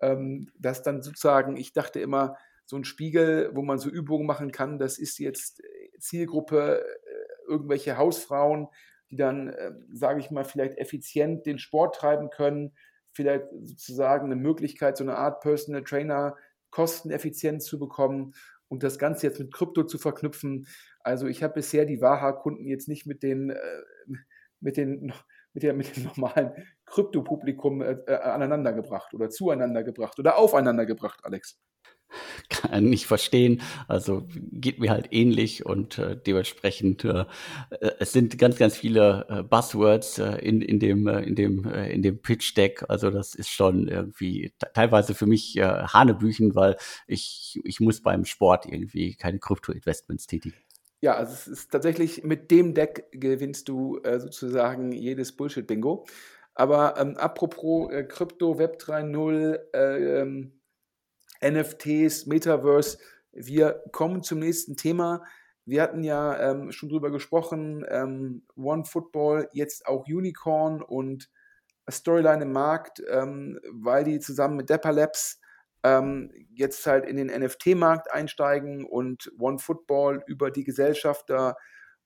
[0.00, 4.50] ähm, dass dann sozusagen, ich dachte immer, so ein Spiegel, wo man so Übungen machen
[4.50, 5.62] kann, das ist jetzt
[5.98, 8.68] Zielgruppe äh, irgendwelche Hausfrauen,
[9.10, 12.72] die dann, äh, sage ich mal, vielleicht effizient den Sport treiben können,
[13.14, 16.36] vielleicht sozusagen eine Möglichkeit, so eine Art Personal Trainer
[16.70, 18.34] kosteneffizient zu bekommen
[18.68, 20.66] und das Ganze jetzt mit Krypto zu verknüpfen.
[21.00, 23.82] Also ich habe bisher die Waha-Kunden jetzt nicht mit den, äh,
[24.60, 25.12] mit den,
[25.52, 26.52] mit, der, mit dem normalen
[26.86, 31.60] Krypto-Publikum äh, äh aneinandergebracht oder zueinander gebracht oder aufeinander gebracht, Alex
[32.48, 33.62] kann nicht verstehen.
[33.88, 37.24] Also geht mir halt ähnlich und äh, dementsprechend äh,
[37.70, 41.64] äh, es sind ganz ganz viele äh, Buzzwords äh, in in dem äh, in dem
[41.64, 42.84] in dem Pitch Deck.
[42.88, 46.76] Also das ist schon irgendwie teilweise für mich Hanebüchen, weil
[47.06, 50.56] ich ich muss beim Sport irgendwie keine Krypto Investments tätigen.
[51.00, 56.06] Ja, also es ist tatsächlich mit dem Deck gewinnst du sozusagen jedes Bullshit Bingo.
[56.54, 60.52] Aber ähm, apropos Krypto Web 3.0 äh, ähm,
[61.44, 62.98] NFTs, Metaverse.
[63.32, 65.24] Wir kommen zum nächsten Thema.
[65.66, 71.30] Wir hatten ja ähm, schon drüber gesprochen, ähm, One Football, jetzt auch Unicorn und
[71.90, 75.40] Storyline im Markt, ähm, weil die zusammen mit Dapper Labs
[75.82, 81.56] ähm, jetzt halt in den NFT-Markt einsteigen und One Football über die Gesellschafter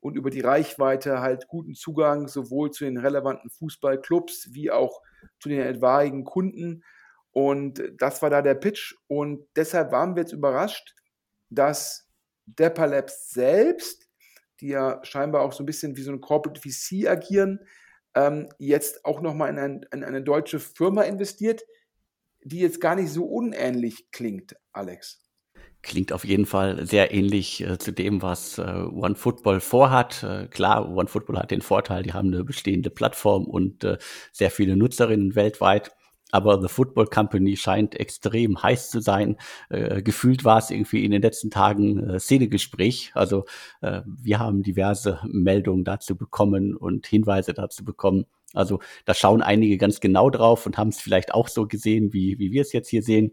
[0.01, 5.03] und über die Reichweite halt guten Zugang sowohl zu den relevanten Fußballclubs wie auch
[5.41, 6.85] zu den etwaigen Kunden.
[7.39, 8.97] Und das war da der Pitch.
[9.07, 10.97] Und deshalb waren wir jetzt überrascht,
[11.51, 12.11] dass
[12.47, 14.09] Depper Labs selbst,
[14.59, 17.61] die ja scheinbar auch so ein bisschen wie so ein Corporate VC agieren,
[18.17, 21.63] ähm, jetzt auch nochmal in, ein, in eine deutsche Firma investiert,
[22.43, 25.25] die jetzt gar nicht so unähnlich klingt, Alex.
[25.83, 30.25] Klingt auf jeden Fall sehr ähnlich äh, zu dem, was äh, OneFootball vorhat.
[30.25, 33.97] Äh, klar, OneFootball hat den Vorteil, die haben eine bestehende Plattform und äh,
[34.33, 35.93] sehr viele Nutzerinnen weltweit.
[36.31, 39.37] Aber The Football Company scheint extrem heiß zu sein.
[39.71, 43.13] Äh, gefühlt war es irgendwie in den letzten Tagen äh, Szenegespräch.
[43.15, 43.45] Also
[43.81, 48.27] äh, wir haben diverse Meldungen dazu bekommen und Hinweise dazu bekommen.
[48.55, 52.39] Also da schauen einige ganz genau drauf und haben es vielleicht auch so gesehen, wie,
[52.39, 53.33] wie wir es jetzt hier sehen.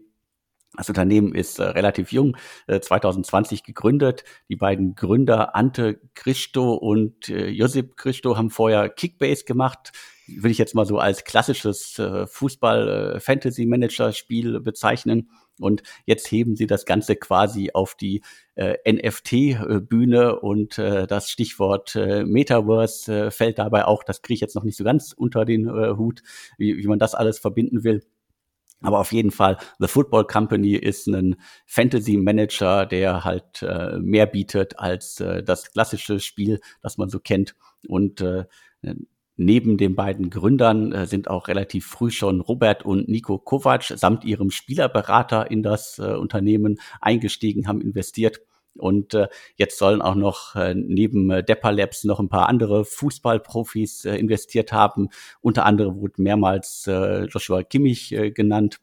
[0.76, 2.36] Das Unternehmen ist äh, relativ jung,
[2.66, 4.24] äh, 2020 gegründet.
[4.48, 9.92] Die beiden Gründer Ante Christo und äh, Josip Christo haben vorher Kickbase gemacht.
[10.28, 15.30] Will ich jetzt mal so als klassisches äh, Fußball-Fantasy-Manager-Spiel bezeichnen.
[15.58, 18.22] Und jetzt heben sie das Ganze quasi auf die
[18.56, 24.04] äh, NFT-Bühne und äh, das Stichwort äh, Metaverse äh, fällt dabei auch.
[24.04, 26.22] Das kriege ich jetzt noch nicht so ganz unter den äh, Hut,
[26.58, 28.02] wie, wie man das alles verbinden will.
[28.82, 34.26] Aber auf jeden Fall, The Football Company ist ein Fantasy Manager, der halt äh, mehr
[34.26, 37.56] bietet als äh, das klassische Spiel, das man so kennt.
[37.88, 38.44] Und äh,
[39.36, 44.24] neben den beiden Gründern äh, sind auch relativ früh schon Robert und Nico Kovac samt
[44.24, 48.40] ihrem Spielerberater in das äh, Unternehmen eingestiegen, haben investiert.
[48.78, 54.70] Und äh, jetzt sollen auch noch neben Depper Labs noch ein paar andere Fußballprofis investiert
[54.70, 55.08] haben.
[55.40, 58.80] Unter anderem wurde mehrmals Joshua Kimmich genannt.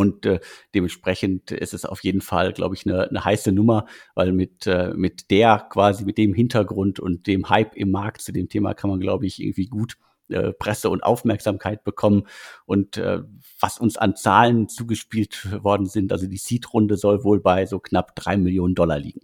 [0.00, 0.40] Und äh,
[0.74, 3.84] dementsprechend ist es auf jeden Fall, glaube ich, eine, eine heiße Nummer,
[4.14, 8.32] weil mit, äh, mit der quasi, mit dem Hintergrund und dem Hype im Markt zu
[8.32, 9.98] dem Thema kann man, glaube ich, irgendwie gut
[10.30, 12.26] äh, Presse und Aufmerksamkeit bekommen.
[12.64, 13.20] Und äh,
[13.60, 18.16] was uns an Zahlen zugespielt worden sind, also die Seed-Runde soll wohl bei so knapp
[18.16, 19.20] drei Millionen Dollar liegen.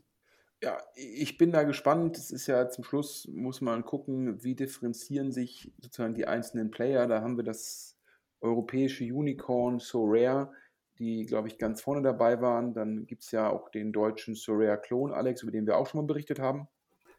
[0.62, 2.18] Ja, ich bin da gespannt.
[2.18, 7.06] Es ist ja zum Schluss, muss man gucken, wie differenzieren sich sozusagen die einzelnen Player.
[7.06, 7.96] Da haben wir das
[8.40, 10.52] europäische Unicorn So Rare,
[10.98, 12.74] die, glaube ich, ganz vorne dabei waren.
[12.74, 15.86] Dann gibt es ja auch den deutschen So Rare Klon, Alex, über den wir auch
[15.86, 16.68] schon mal berichtet haben.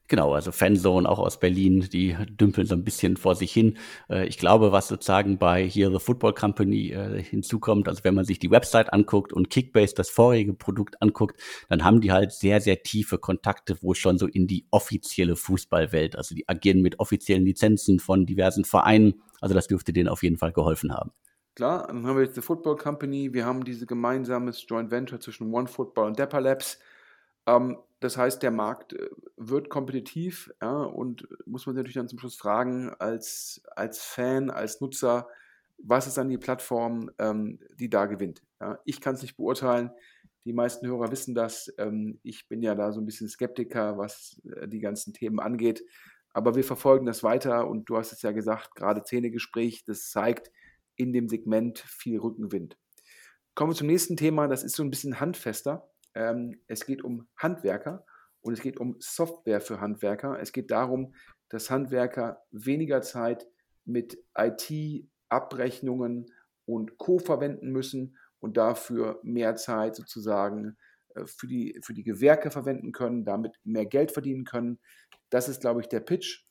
[0.10, 3.78] Genau, also Fanzone auch aus Berlin, die dümpeln so ein bisschen vor sich hin.
[4.10, 8.24] Äh, ich glaube, was sozusagen bei hier The Football Company äh, hinzukommt, also wenn man
[8.24, 12.62] sich die Website anguckt und Kickbase das vorige Produkt anguckt, dann haben die halt sehr,
[12.62, 17.44] sehr tiefe Kontakte, wo schon so in die offizielle Fußballwelt, also die agieren mit offiziellen
[17.44, 19.22] Lizenzen von diversen Vereinen.
[19.42, 21.12] Also das dürfte denen auf jeden Fall geholfen haben.
[21.58, 25.52] Klar, dann haben wir jetzt The Football Company, wir haben diese gemeinsames Joint Venture zwischen
[25.52, 26.78] OneFootball und Depper Labs.
[27.48, 32.10] Ähm, das heißt, der Markt äh, wird kompetitiv ja, und muss man sich natürlich dann
[32.10, 35.30] zum Schluss fragen, als, als Fan, als Nutzer,
[35.80, 38.44] was ist dann die Plattform, ähm, die da gewinnt.
[38.62, 38.78] Ja.
[38.86, 39.90] Ich kann es nicht beurteilen.
[40.46, 41.74] Die meisten Hörer wissen das.
[41.80, 45.84] Ähm, ich bin ja da so ein bisschen Skeptiker, was äh, die ganzen Themen angeht.
[46.34, 50.52] Aber wir verfolgen das weiter und du hast es ja gesagt, gerade Zähnegespräch, das zeigt
[50.98, 52.78] in dem Segment viel Rückenwind.
[53.56, 55.90] Kommen wir zum nächsten Thema, das ist so ein bisschen handfester.
[56.14, 58.06] Ähm, es geht um Handwerker
[58.42, 60.40] und es geht um Software für Handwerker.
[60.40, 61.14] Es geht darum,
[61.50, 63.48] dass Handwerker weniger Zeit
[63.86, 66.26] mit IT-Abrechnungen
[66.66, 67.20] und Co.
[67.20, 70.78] verwenden müssen und dafür mehr Zeit sozusagen
[71.16, 74.80] äh, für die, für die Gewerke verwenden können, damit mehr Geld verdienen können.
[75.30, 76.44] Das ist, glaube ich, der Pitch.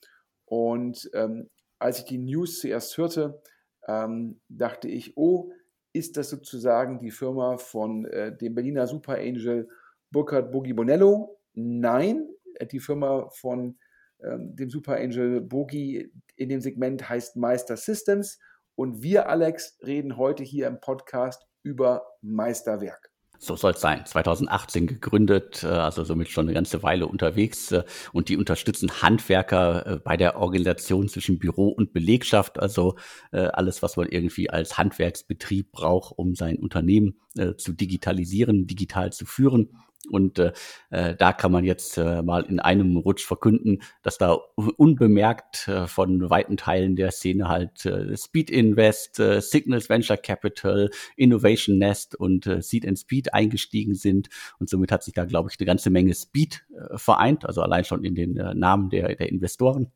[0.44, 3.40] Und ähm, als ich die News zuerst hörte,
[3.86, 5.52] ähm, dachte ich, oh,
[5.92, 9.68] ist das sozusagen die Firma von äh, dem Berliner Super Angel
[10.10, 11.40] Burkhard Bogi Bonello?
[11.54, 12.28] Nein,
[12.70, 13.78] die Firma von
[14.22, 18.38] ähm, dem Super Angel Bogi in dem Segment heißt Meister Systems
[18.74, 23.10] und wir, Alex, reden heute hier im Podcast über Meisterwerk.
[23.38, 24.04] So soll es sein.
[24.04, 27.72] 2018 gegründet, äh, also somit schon eine ganze Weile unterwegs.
[27.72, 32.58] Äh, und die unterstützen Handwerker äh, bei der Organisation zwischen Büro und Belegschaft.
[32.58, 32.96] Also
[33.32, 37.18] alles, was man irgendwie als Handwerksbetrieb braucht, um sein Unternehmen
[37.56, 39.70] zu digitalisieren, digital zu führen.
[40.10, 40.52] Und äh,
[40.90, 45.86] äh, da kann man jetzt äh, mal in einem Rutsch verkünden, dass da unbemerkt äh,
[45.86, 52.14] von weiten Teilen der Szene halt äh, Speed Invest, äh, Signals Venture Capital, Innovation Nest
[52.14, 54.28] und äh, Seed and Speed eingestiegen sind.
[54.58, 57.84] Und somit hat sich da, glaube ich, eine ganze Menge Speed äh, vereint, also allein
[57.84, 59.90] schon in den äh, Namen der, der Investoren.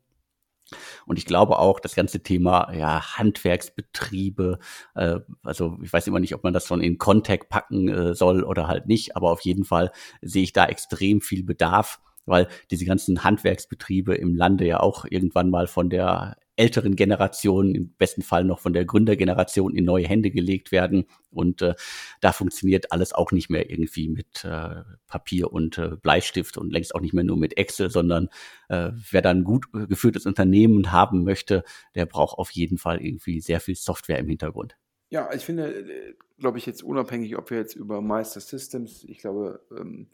[1.05, 4.59] Und ich glaube auch, das ganze Thema ja, Handwerksbetriebe,
[4.95, 8.43] äh, also ich weiß immer nicht, ob man das schon in Contact packen äh, soll
[8.43, 9.91] oder halt nicht, aber auf jeden Fall
[10.21, 11.99] sehe ich da extrem viel Bedarf.
[12.25, 17.89] weil diese ganzen Handwerksbetriebe im Lande ja auch irgendwann mal von der älteren Generation, im
[17.97, 21.05] besten Fall noch von der Gründergeneration in neue Hände gelegt werden.
[21.31, 21.73] Und äh,
[22.19, 26.93] da funktioniert alles auch nicht mehr irgendwie mit äh, Papier und äh, Bleistift und längst
[26.93, 28.29] auch nicht mehr nur mit Excel, sondern
[28.69, 31.63] äh, wer dann gut geführtes Unternehmen haben möchte,
[31.95, 34.77] der braucht auf jeden Fall irgendwie sehr viel Software im Hintergrund.
[35.09, 39.17] Ja, ich finde, äh, glaube ich, jetzt unabhängig, ob wir jetzt über Meister Systems, ich
[39.17, 40.09] glaube, ähm,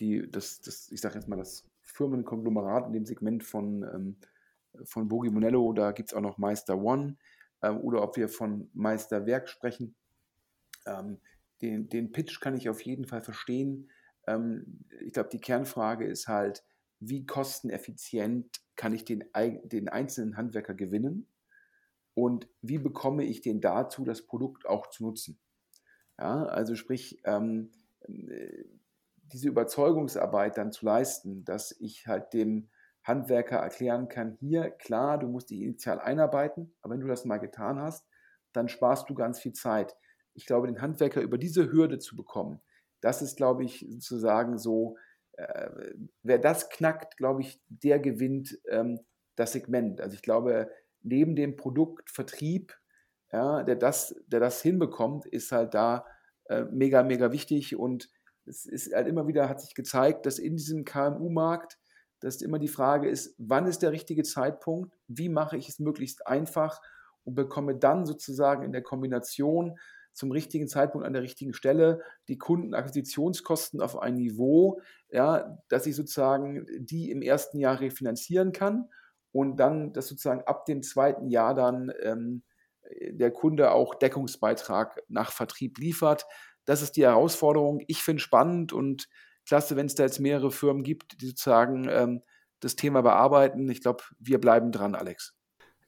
[0.00, 4.16] die, das, das, ich sage jetzt mal, das Firmenkonglomerat in dem Segment von ähm,
[4.84, 7.16] von Bogi Monello, da gibt es auch noch Meister One
[7.62, 9.96] ähm, oder ob wir von Meister Werk sprechen.
[10.86, 11.20] Ähm,
[11.62, 13.90] den, den Pitch kann ich auf jeden Fall verstehen.
[14.26, 16.64] Ähm, ich glaube, die Kernfrage ist halt,
[17.00, 19.24] wie kosteneffizient kann ich den,
[19.64, 21.28] den einzelnen Handwerker gewinnen
[22.14, 25.38] und wie bekomme ich den dazu, das Produkt auch zu nutzen.
[26.18, 28.64] Ja, also sprich, ähm, äh,
[29.32, 32.68] diese Überzeugungsarbeit dann zu leisten, dass ich halt dem
[33.06, 37.38] Handwerker erklären kann, hier, klar, du musst dich initial einarbeiten, aber wenn du das mal
[37.38, 38.06] getan hast,
[38.52, 39.96] dann sparst du ganz viel Zeit.
[40.34, 42.60] Ich glaube, den Handwerker über diese Hürde zu bekommen,
[43.00, 44.96] das ist, glaube ich, sozusagen so,
[45.32, 45.70] äh,
[46.22, 49.00] wer das knackt, glaube ich, der gewinnt ähm,
[49.36, 50.00] das Segment.
[50.00, 50.70] Also ich glaube,
[51.02, 52.74] neben dem Produktvertrieb,
[53.32, 56.06] ja, der, das, der das hinbekommt, ist halt da
[56.46, 58.10] äh, mega, mega wichtig und
[58.46, 61.78] es ist halt immer wieder, hat sich gezeigt, dass in diesem KMU-Markt
[62.20, 66.26] dass immer die Frage ist, wann ist der richtige Zeitpunkt, wie mache ich es möglichst
[66.26, 66.80] einfach
[67.24, 69.78] und bekomme dann sozusagen in der Kombination
[70.12, 75.94] zum richtigen Zeitpunkt an der richtigen Stelle die Kundenakquisitionskosten auf ein Niveau, ja, dass ich
[75.94, 78.88] sozusagen die im ersten Jahr refinanzieren kann
[79.30, 82.42] und dann, dass sozusagen ab dem zweiten Jahr dann ähm,
[83.10, 86.24] der Kunde auch Deckungsbeitrag nach Vertrieb liefert.
[86.64, 87.82] Das ist die Herausforderung.
[87.86, 89.08] Ich finde spannend und
[89.46, 92.22] klasse, wenn es da jetzt mehrere Firmen gibt, die sozusagen ähm,
[92.60, 93.68] das Thema bearbeiten.
[93.70, 95.34] Ich glaube, wir bleiben dran, Alex.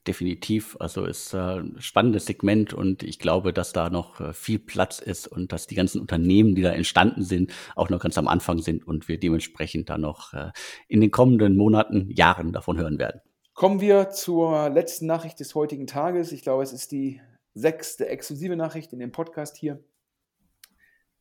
[0.07, 0.77] Definitiv.
[0.81, 5.01] Also ist äh, ein spannendes Segment und ich glaube, dass da noch äh, viel Platz
[5.01, 8.61] ist und dass die ganzen Unternehmen, die da entstanden sind, auch noch ganz am Anfang
[8.61, 10.51] sind und wir dementsprechend da noch äh,
[10.87, 13.21] in den kommenden Monaten, Jahren davon hören werden.
[13.53, 16.33] Kommen wir zur letzten Nachricht des heutigen Tages.
[16.33, 17.21] Ich glaube, es ist die
[17.53, 19.85] sechste exklusive Nachricht in dem Podcast hier.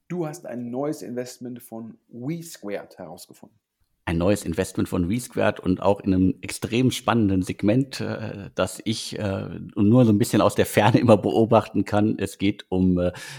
[0.07, 3.57] Du hast ein neues Investment von WeSquared herausgefunden.
[4.05, 9.19] Ein neues Investment von WeSquared und auch in einem extrem spannenden Segment, äh, das ich
[9.19, 12.17] äh, nur so ein bisschen aus der Ferne immer beobachten kann.
[12.17, 12.97] Es geht um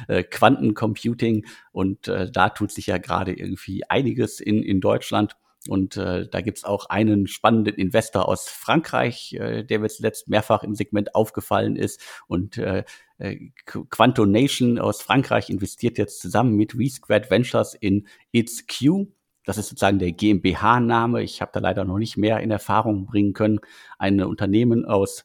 [0.09, 5.37] äh, Quantencomputing und äh, da tut sich ja gerade irgendwie einiges in, in Deutschland.
[5.69, 10.63] Und äh, da gibt's auch einen spannenden Investor aus Frankreich, äh, der mir zuletzt mehrfach
[10.63, 12.01] im Segment aufgefallen ist.
[12.27, 12.85] Und äh,
[13.19, 19.09] äh, Quanto Nation aus Frankreich investiert jetzt zusammen mit WeSquared Ventures in It's Q.
[19.45, 21.23] Das ist sozusagen der GmbH-Name.
[21.23, 23.61] Ich habe da leider noch nicht mehr in Erfahrung bringen können.
[23.99, 25.25] Ein Unternehmen aus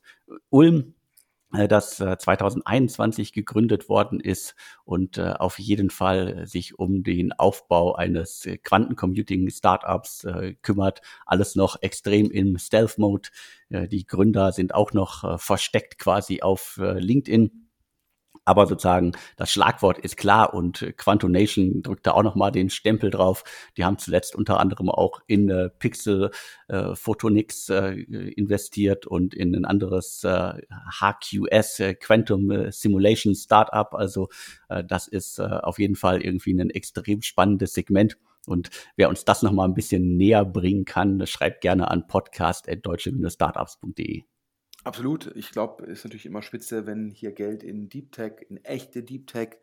[0.50, 0.96] Ulm,
[1.54, 7.94] äh, das 2021 äh, gegründet worden ist und auf jeden Fall sich um den Aufbau
[7.94, 10.26] eines Quantencomputing-Startups
[10.64, 11.02] kümmert.
[11.28, 13.30] Alles noch extrem im Stealth-Mode.
[13.70, 17.63] Die Gründer sind auch noch versteckt quasi auf LinkedIn
[18.46, 23.44] aber sozusagen das Schlagwort ist klar und Quantonation drückt da auch nochmal den Stempel drauf.
[23.78, 26.32] Die haben zuletzt unter anderem auch in äh, Pixel
[26.68, 30.54] äh, Photonics äh, investiert und in ein anderes äh,
[31.00, 33.94] HQS äh, Quantum äh, Simulation Startup.
[33.94, 34.30] Also
[34.70, 38.18] äh, das ist äh, auf jeden Fall irgendwie ein extrem spannendes Segment.
[38.46, 44.33] Und wer uns das nochmal ein bisschen näher bringen kann, schreibt gerne an podcast.deutsche-startups.de.
[44.84, 45.34] Absolut.
[45.36, 49.02] Ich glaube, es ist natürlich immer spitze, wenn hier Geld in Deep Tech, in echte
[49.02, 49.58] Deep Tech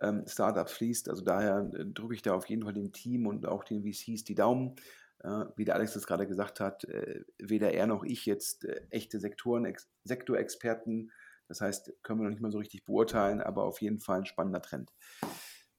[0.00, 1.08] ähm, Startups fließt.
[1.08, 4.24] Also daher äh, drücke ich da auf jeden Fall dem Team und auch den VCs
[4.24, 4.74] die Daumen.
[5.20, 8.82] Äh, wie der Alex das gerade gesagt hat, äh, weder er noch ich jetzt äh,
[8.90, 11.12] echte Sektoren, Ex Sektorexperten.
[11.48, 14.26] Das heißt, können wir noch nicht mal so richtig beurteilen, aber auf jeden Fall ein
[14.26, 14.92] spannender Trend.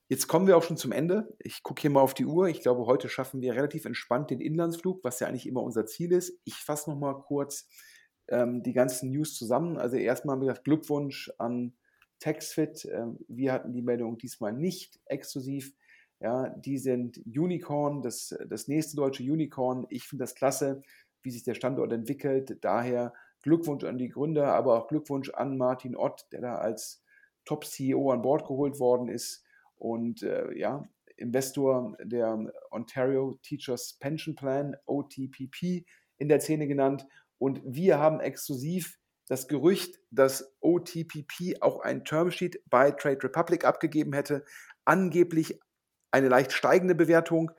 [0.08, 1.36] Jetzt kommen wir auch schon zum Ende.
[1.40, 2.48] Ich gucke hier mal auf die Uhr.
[2.48, 6.14] Ich glaube, heute schaffen wir relativ entspannt den Inlandsflug, was ja eigentlich immer unser Ziel
[6.14, 6.40] ist.
[6.46, 7.68] Ich fasse noch mal kurz
[8.30, 9.78] ähm, die ganzen News zusammen.
[9.78, 11.74] Also erstmal haben wir gesagt, Glückwunsch an
[12.20, 12.86] TaxFit.
[12.86, 15.74] Ähm, wir hatten die Meldung diesmal nicht exklusiv.
[16.20, 19.86] Ja, die sind Unicorn, das, das nächste deutsche Unicorn.
[19.90, 20.82] Ich finde das klasse,
[21.22, 22.58] wie sich der Standort entwickelt.
[22.62, 23.14] Daher
[23.44, 27.04] Glückwunsch an die Gründer, aber auch Glückwunsch an Martin Ott, der da als
[27.46, 29.44] Top-CEO an Bord geholt worden ist.
[29.76, 30.84] Und äh, ja,
[31.18, 35.86] Investor der Ontario Teachers Pension Plan, OTPP,
[36.18, 37.06] in der Szene genannt.
[37.38, 44.14] Und wir haben exklusiv das Gerücht, dass OTPP auch ein Termsheet bei Trade Republic abgegeben
[44.14, 44.44] hätte,
[44.86, 45.60] angeblich
[46.12, 47.52] eine leicht steigende Bewertung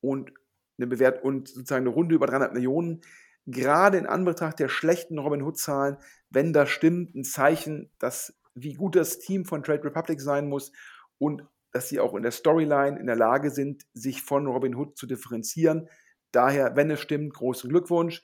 [0.00, 0.32] und
[0.78, 3.00] eine Bewertung und sozusagen eine Runde über 300 Millionen.
[3.46, 5.96] Gerade in Anbetracht der schlechten Robin Hood-Zahlen,
[6.30, 10.72] wenn das stimmt, ein Zeichen, dass wie gut das Team von Trade Republic sein muss
[11.18, 14.96] und dass sie auch in der Storyline in der Lage sind, sich von Robin Hood
[14.96, 15.88] zu differenzieren.
[16.30, 18.22] Daher, wenn es stimmt, großen Glückwunsch.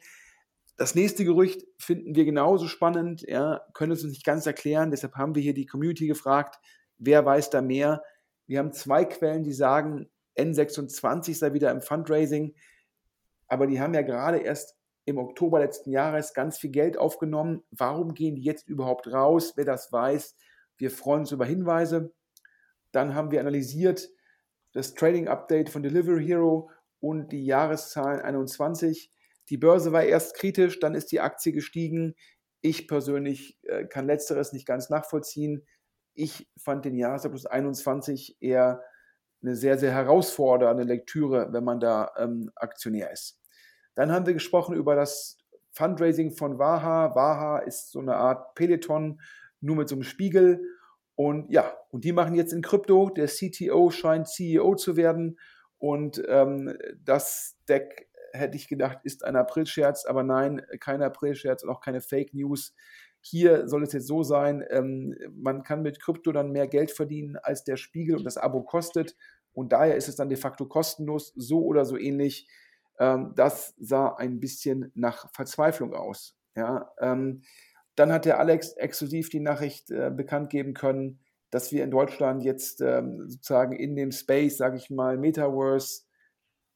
[0.80, 5.14] Das nächste Gerücht finden wir genauso spannend, ja, können es uns nicht ganz erklären, deshalb
[5.14, 6.58] haben wir hier die Community gefragt,
[6.96, 8.02] wer weiß da mehr.
[8.46, 10.08] Wir haben zwei Quellen, die sagen,
[10.38, 12.54] N26 sei wieder im Fundraising,
[13.46, 14.74] aber die haben ja gerade erst
[15.04, 17.62] im Oktober letzten Jahres ganz viel Geld aufgenommen.
[17.70, 19.52] Warum gehen die jetzt überhaupt raus?
[19.56, 20.34] Wer das weiß,
[20.78, 22.14] wir freuen uns über Hinweise.
[22.90, 24.08] Dann haben wir analysiert
[24.72, 26.70] das Trading Update von Delivery Hero
[27.00, 29.12] und die Jahreszahlen 21.
[29.50, 32.14] Die Börse war erst kritisch, dann ist die Aktie gestiegen.
[32.60, 35.66] Ich persönlich äh, kann letzteres nicht ganz nachvollziehen.
[36.14, 38.82] Ich fand den Jahresabschluss 21 eher
[39.42, 43.40] eine sehr, sehr herausfordernde Lektüre, wenn man da ähm, Aktionär ist.
[43.94, 45.38] Dann haben wir gesprochen über das
[45.72, 47.14] Fundraising von Waha.
[47.14, 49.20] Waha ist so eine Art Peloton,
[49.60, 50.62] nur mit so einem Spiegel.
[51.14, 53.10] Und ja, und die machen jetzt in Krypto.
[53.10, 55.38] Der CTO scheint CEO zu werden.
[55.78, 60.06] Und ähm, das Deck, hätte ich gedacht, ist ein Aprilscherz.
[60.06, 62.74] Aber nein, kein Aprilscherz und auch keine Fake News.
[63.20, 67.36] Hier soll es jetzt so sein, ähm, man kann mit Krypto dann mehr Geld verdienen,
[67.36, 69.14] als der Spiegel und das Abo kostet.
[69.52, 72.48] Und daher ist es dann de facto kostenlos, so oder so ähnlich.
[72.98, 76.36] Ähm, das sah ein bisschen nach Verzweiflung aus.
[76.56, 77.42] Ja, ähm,
[77.96, 81.20] dann hat der Alex exklusiv die Nachricht äh, bekannt geben können,
[81.50, 86.04] dass wir in Deutschland jetzt ähm, sozusagen in dem Space, sage ich mal, Metaverse,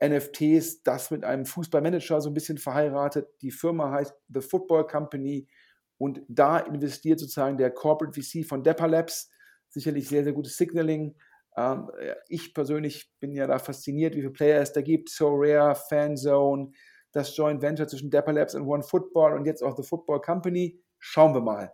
[0.02, 3.28] NFTs, das mit einem Fußballmanager so ein bisschen verheiratet.
[3.42, 5.48] Die Firma heißt The Football Company
[5.98, 9.30] und da investiert sozusagen der Corporate VC von Depper Labs.
[9.68, 11.16] Sicherlich sehr, sehr gutes Signaling.
[11.56, 11.90] Ähm,
[12.28, 15.08] ich persönlich bin ja da fasziniert, wie viele Player es da gibt.
[15.08, 16.72] So Rare, Fanzone,
[17.12, 20.80] das Joint Venture zwischen Depper Labs und One Football und jetzt auch The Football Company.
[20.98, 21.72] Schauen wir mal.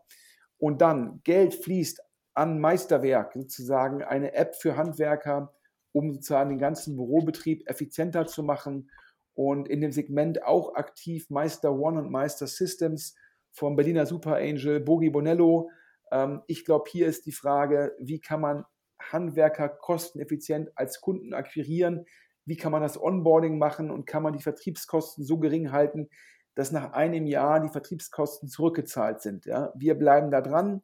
[0.58, 2.02] Und dann, Geld fließt
[2.34, 5.54] an Meisterwerk, sozusagen eine App für Handwerker,
[5.92, 8.90] um sozusagen den ganzen Bürobetrieb effizienter zu machen
[9.34, 13.14] und in dem Segment auch aktiv Meister One und Meister Systems
[13.52, 15.70] vom Berliner Super Angel Bogi Bonello.
[16.10, 18.64] Ähm, ich glaube, hier ist die Frage, wie kann man
[19.00, 22.04] Handwerker kosteneffizient als Kunden akquirieren?
[22.44, 26.08] Wie kann man das Onboarding machen und kann man die Vertriebskosten so gering halten,
[26.54, 29.46] dass nach einem Jahr die Vertriebskosten zurückgezahlt sind?
[29.46, 29.72] Ja?
[29.76, 30.82] Wir bleiben da dran.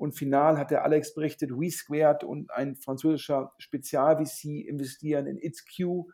[0.00, 6.08] Und final hat der Alex berichtet, WeSquared und ein französischer Spezial-VC investieren in ItzQ.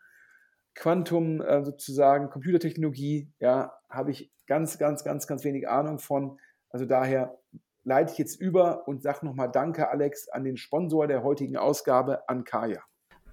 [0.74, 6.40] Quantum äh, sozusagen, Computertechnologie, ja, habe ich ganz, ganz, ganz, ganz wenig Ahnung von.
[6.68, 7.38] Also daher
[7.84, 12.28] leite ich jetzt über und sage nochmal Danke, Alex, an den Sponsor der heutigen Ausgabe,
[12.28, 12.82] an Kaya.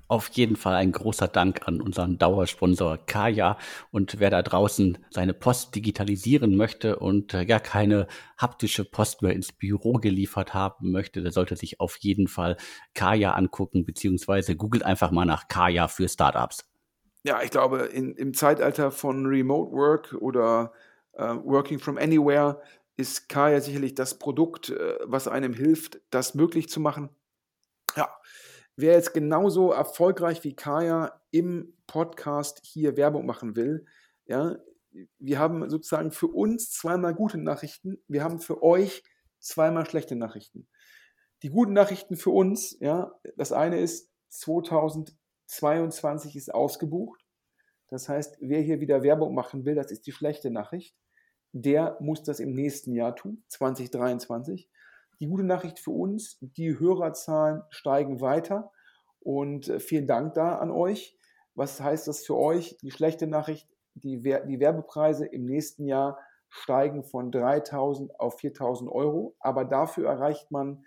[0.08, 3.58] Auf jeden Fall ein großer Dank an unseren Dauersponsor Kaya.
[3.90, 9.34] Und wer da draußen seine Post digitalisieren möchte und äh, gar keine haptische Post mehr
[9.34, 12.58] ins Büro geliefert haben möchte, der sollte sich auf jeden Fall
[12.94, 16.66] Kaya angucken, beziehungsweise googelt einfach mal nach Kaya für Startups.
[17.24, 20.74] Ja, ich glaube, in, im Zeitalter von Remote Work oder
[21.14, 22.62] äh, Working from Anywhere
[22.98, 27.10] ist Kaya sicherlich das Produkt, äh, was einem hilft, das möglich zu machen.
[27.96, 28.10] Ja,
[28.76, 33.86] wer jetzt genauso erfolgreich wie Kaya im Podcast hier Werbung machen will,
[34.26, 34.58] ja,
[35.20, 39.04] wir haben sozusagen für uns zweimal gute Nachrichten, wir haben für euch
[39.40, 40.68] zweimal schlechte Nachrichten.
[41.42, 47.26] Die guten Nachrichten für uns, ja, das eine ist 2022 ist ausgebucht.
[47.90, 50.96] Das heißt, wer hier wieder Werbung machen will, das ist die schlechte Nachricht
[51.54, 54.70] der muss das im nächsten Jahr tun, 2023.
[55.20, 58.72] Die gute Nachricht für uns, die Hörerzahlen steigen weiter
[59.20, 61.18] und äh, vielen Dank da an euch.
[61.56, 62.78] Was heißt das für euch?
[62.82, 69.36] Die schlechte Nachricht, die, die Werbepreise im nächsten Jahr steigen von 3.000 auf 4.000 Euro,
[69.40, 70.86] aber dafür erreicht man,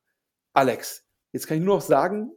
[0.53, 2.31] Alex, jetzt kann ich nur noch sagen,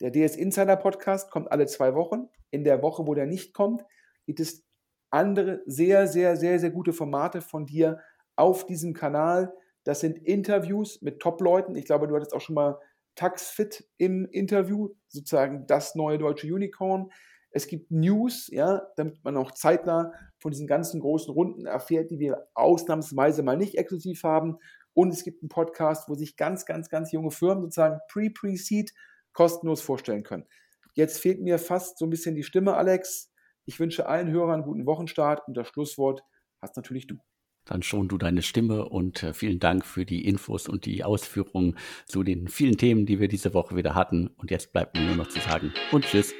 [0.00, 2.28] der DS Insider Podcast kommt alle zwei Wochen.
[2.50, 3.84] In der Woche, wo der nicht kommt,
[4.26, 4.64] gibt es
[5.10, 8.00] andere sehr, sehr, sehr, sehr gute Formate von dir
[8.34, 9.54] auf diesem Kanal.
[9.84, 11.76] Das sind Interviews mit Top-Leuten.
[11.76, 12.78] Ich glaube, du hattest auch schon mal
[13.14, 17.10] Taxfit im Interview, sozusagen das neue deutsche Unicorn.
[17.50, 22.18] Es gibt News, ja, damit man auch zeitnah von diesen ganzen großen Runden erfährt, die
[22.18, 24.58] wir ausnahmsweise mal nicht exklusiv haben.
[24.92, 28.92] Und es gibt einen Podcast, wo sich ganz, ganz, ganz junge Firmen sozusagen pre-pre-seed
[29.32, 30.46] kostenlos vorstellen können.
[30.94, 33.32] Jetzt fehlt mir fast so ein bisschen die Stimme, Alex.
[33.66, 36.22] Ich wünsche allen Hörern einen guten Wochenstart und das Schlusswort
[36.60, 37.18] hast natürlich du.
[37.64, 41.76] Dann schon du deine Stimme und äh, vielen Dank für die Infos und die Ausführungen
[42.06, 44.28] zu den vielen Themen, die wir diese Woche wieder hatten.
[44.36, 46.34] Und jetzt bleibt mir nur noch zu sagen und tschüss.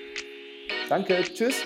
[0.88, 1.64] Danke, tschüss.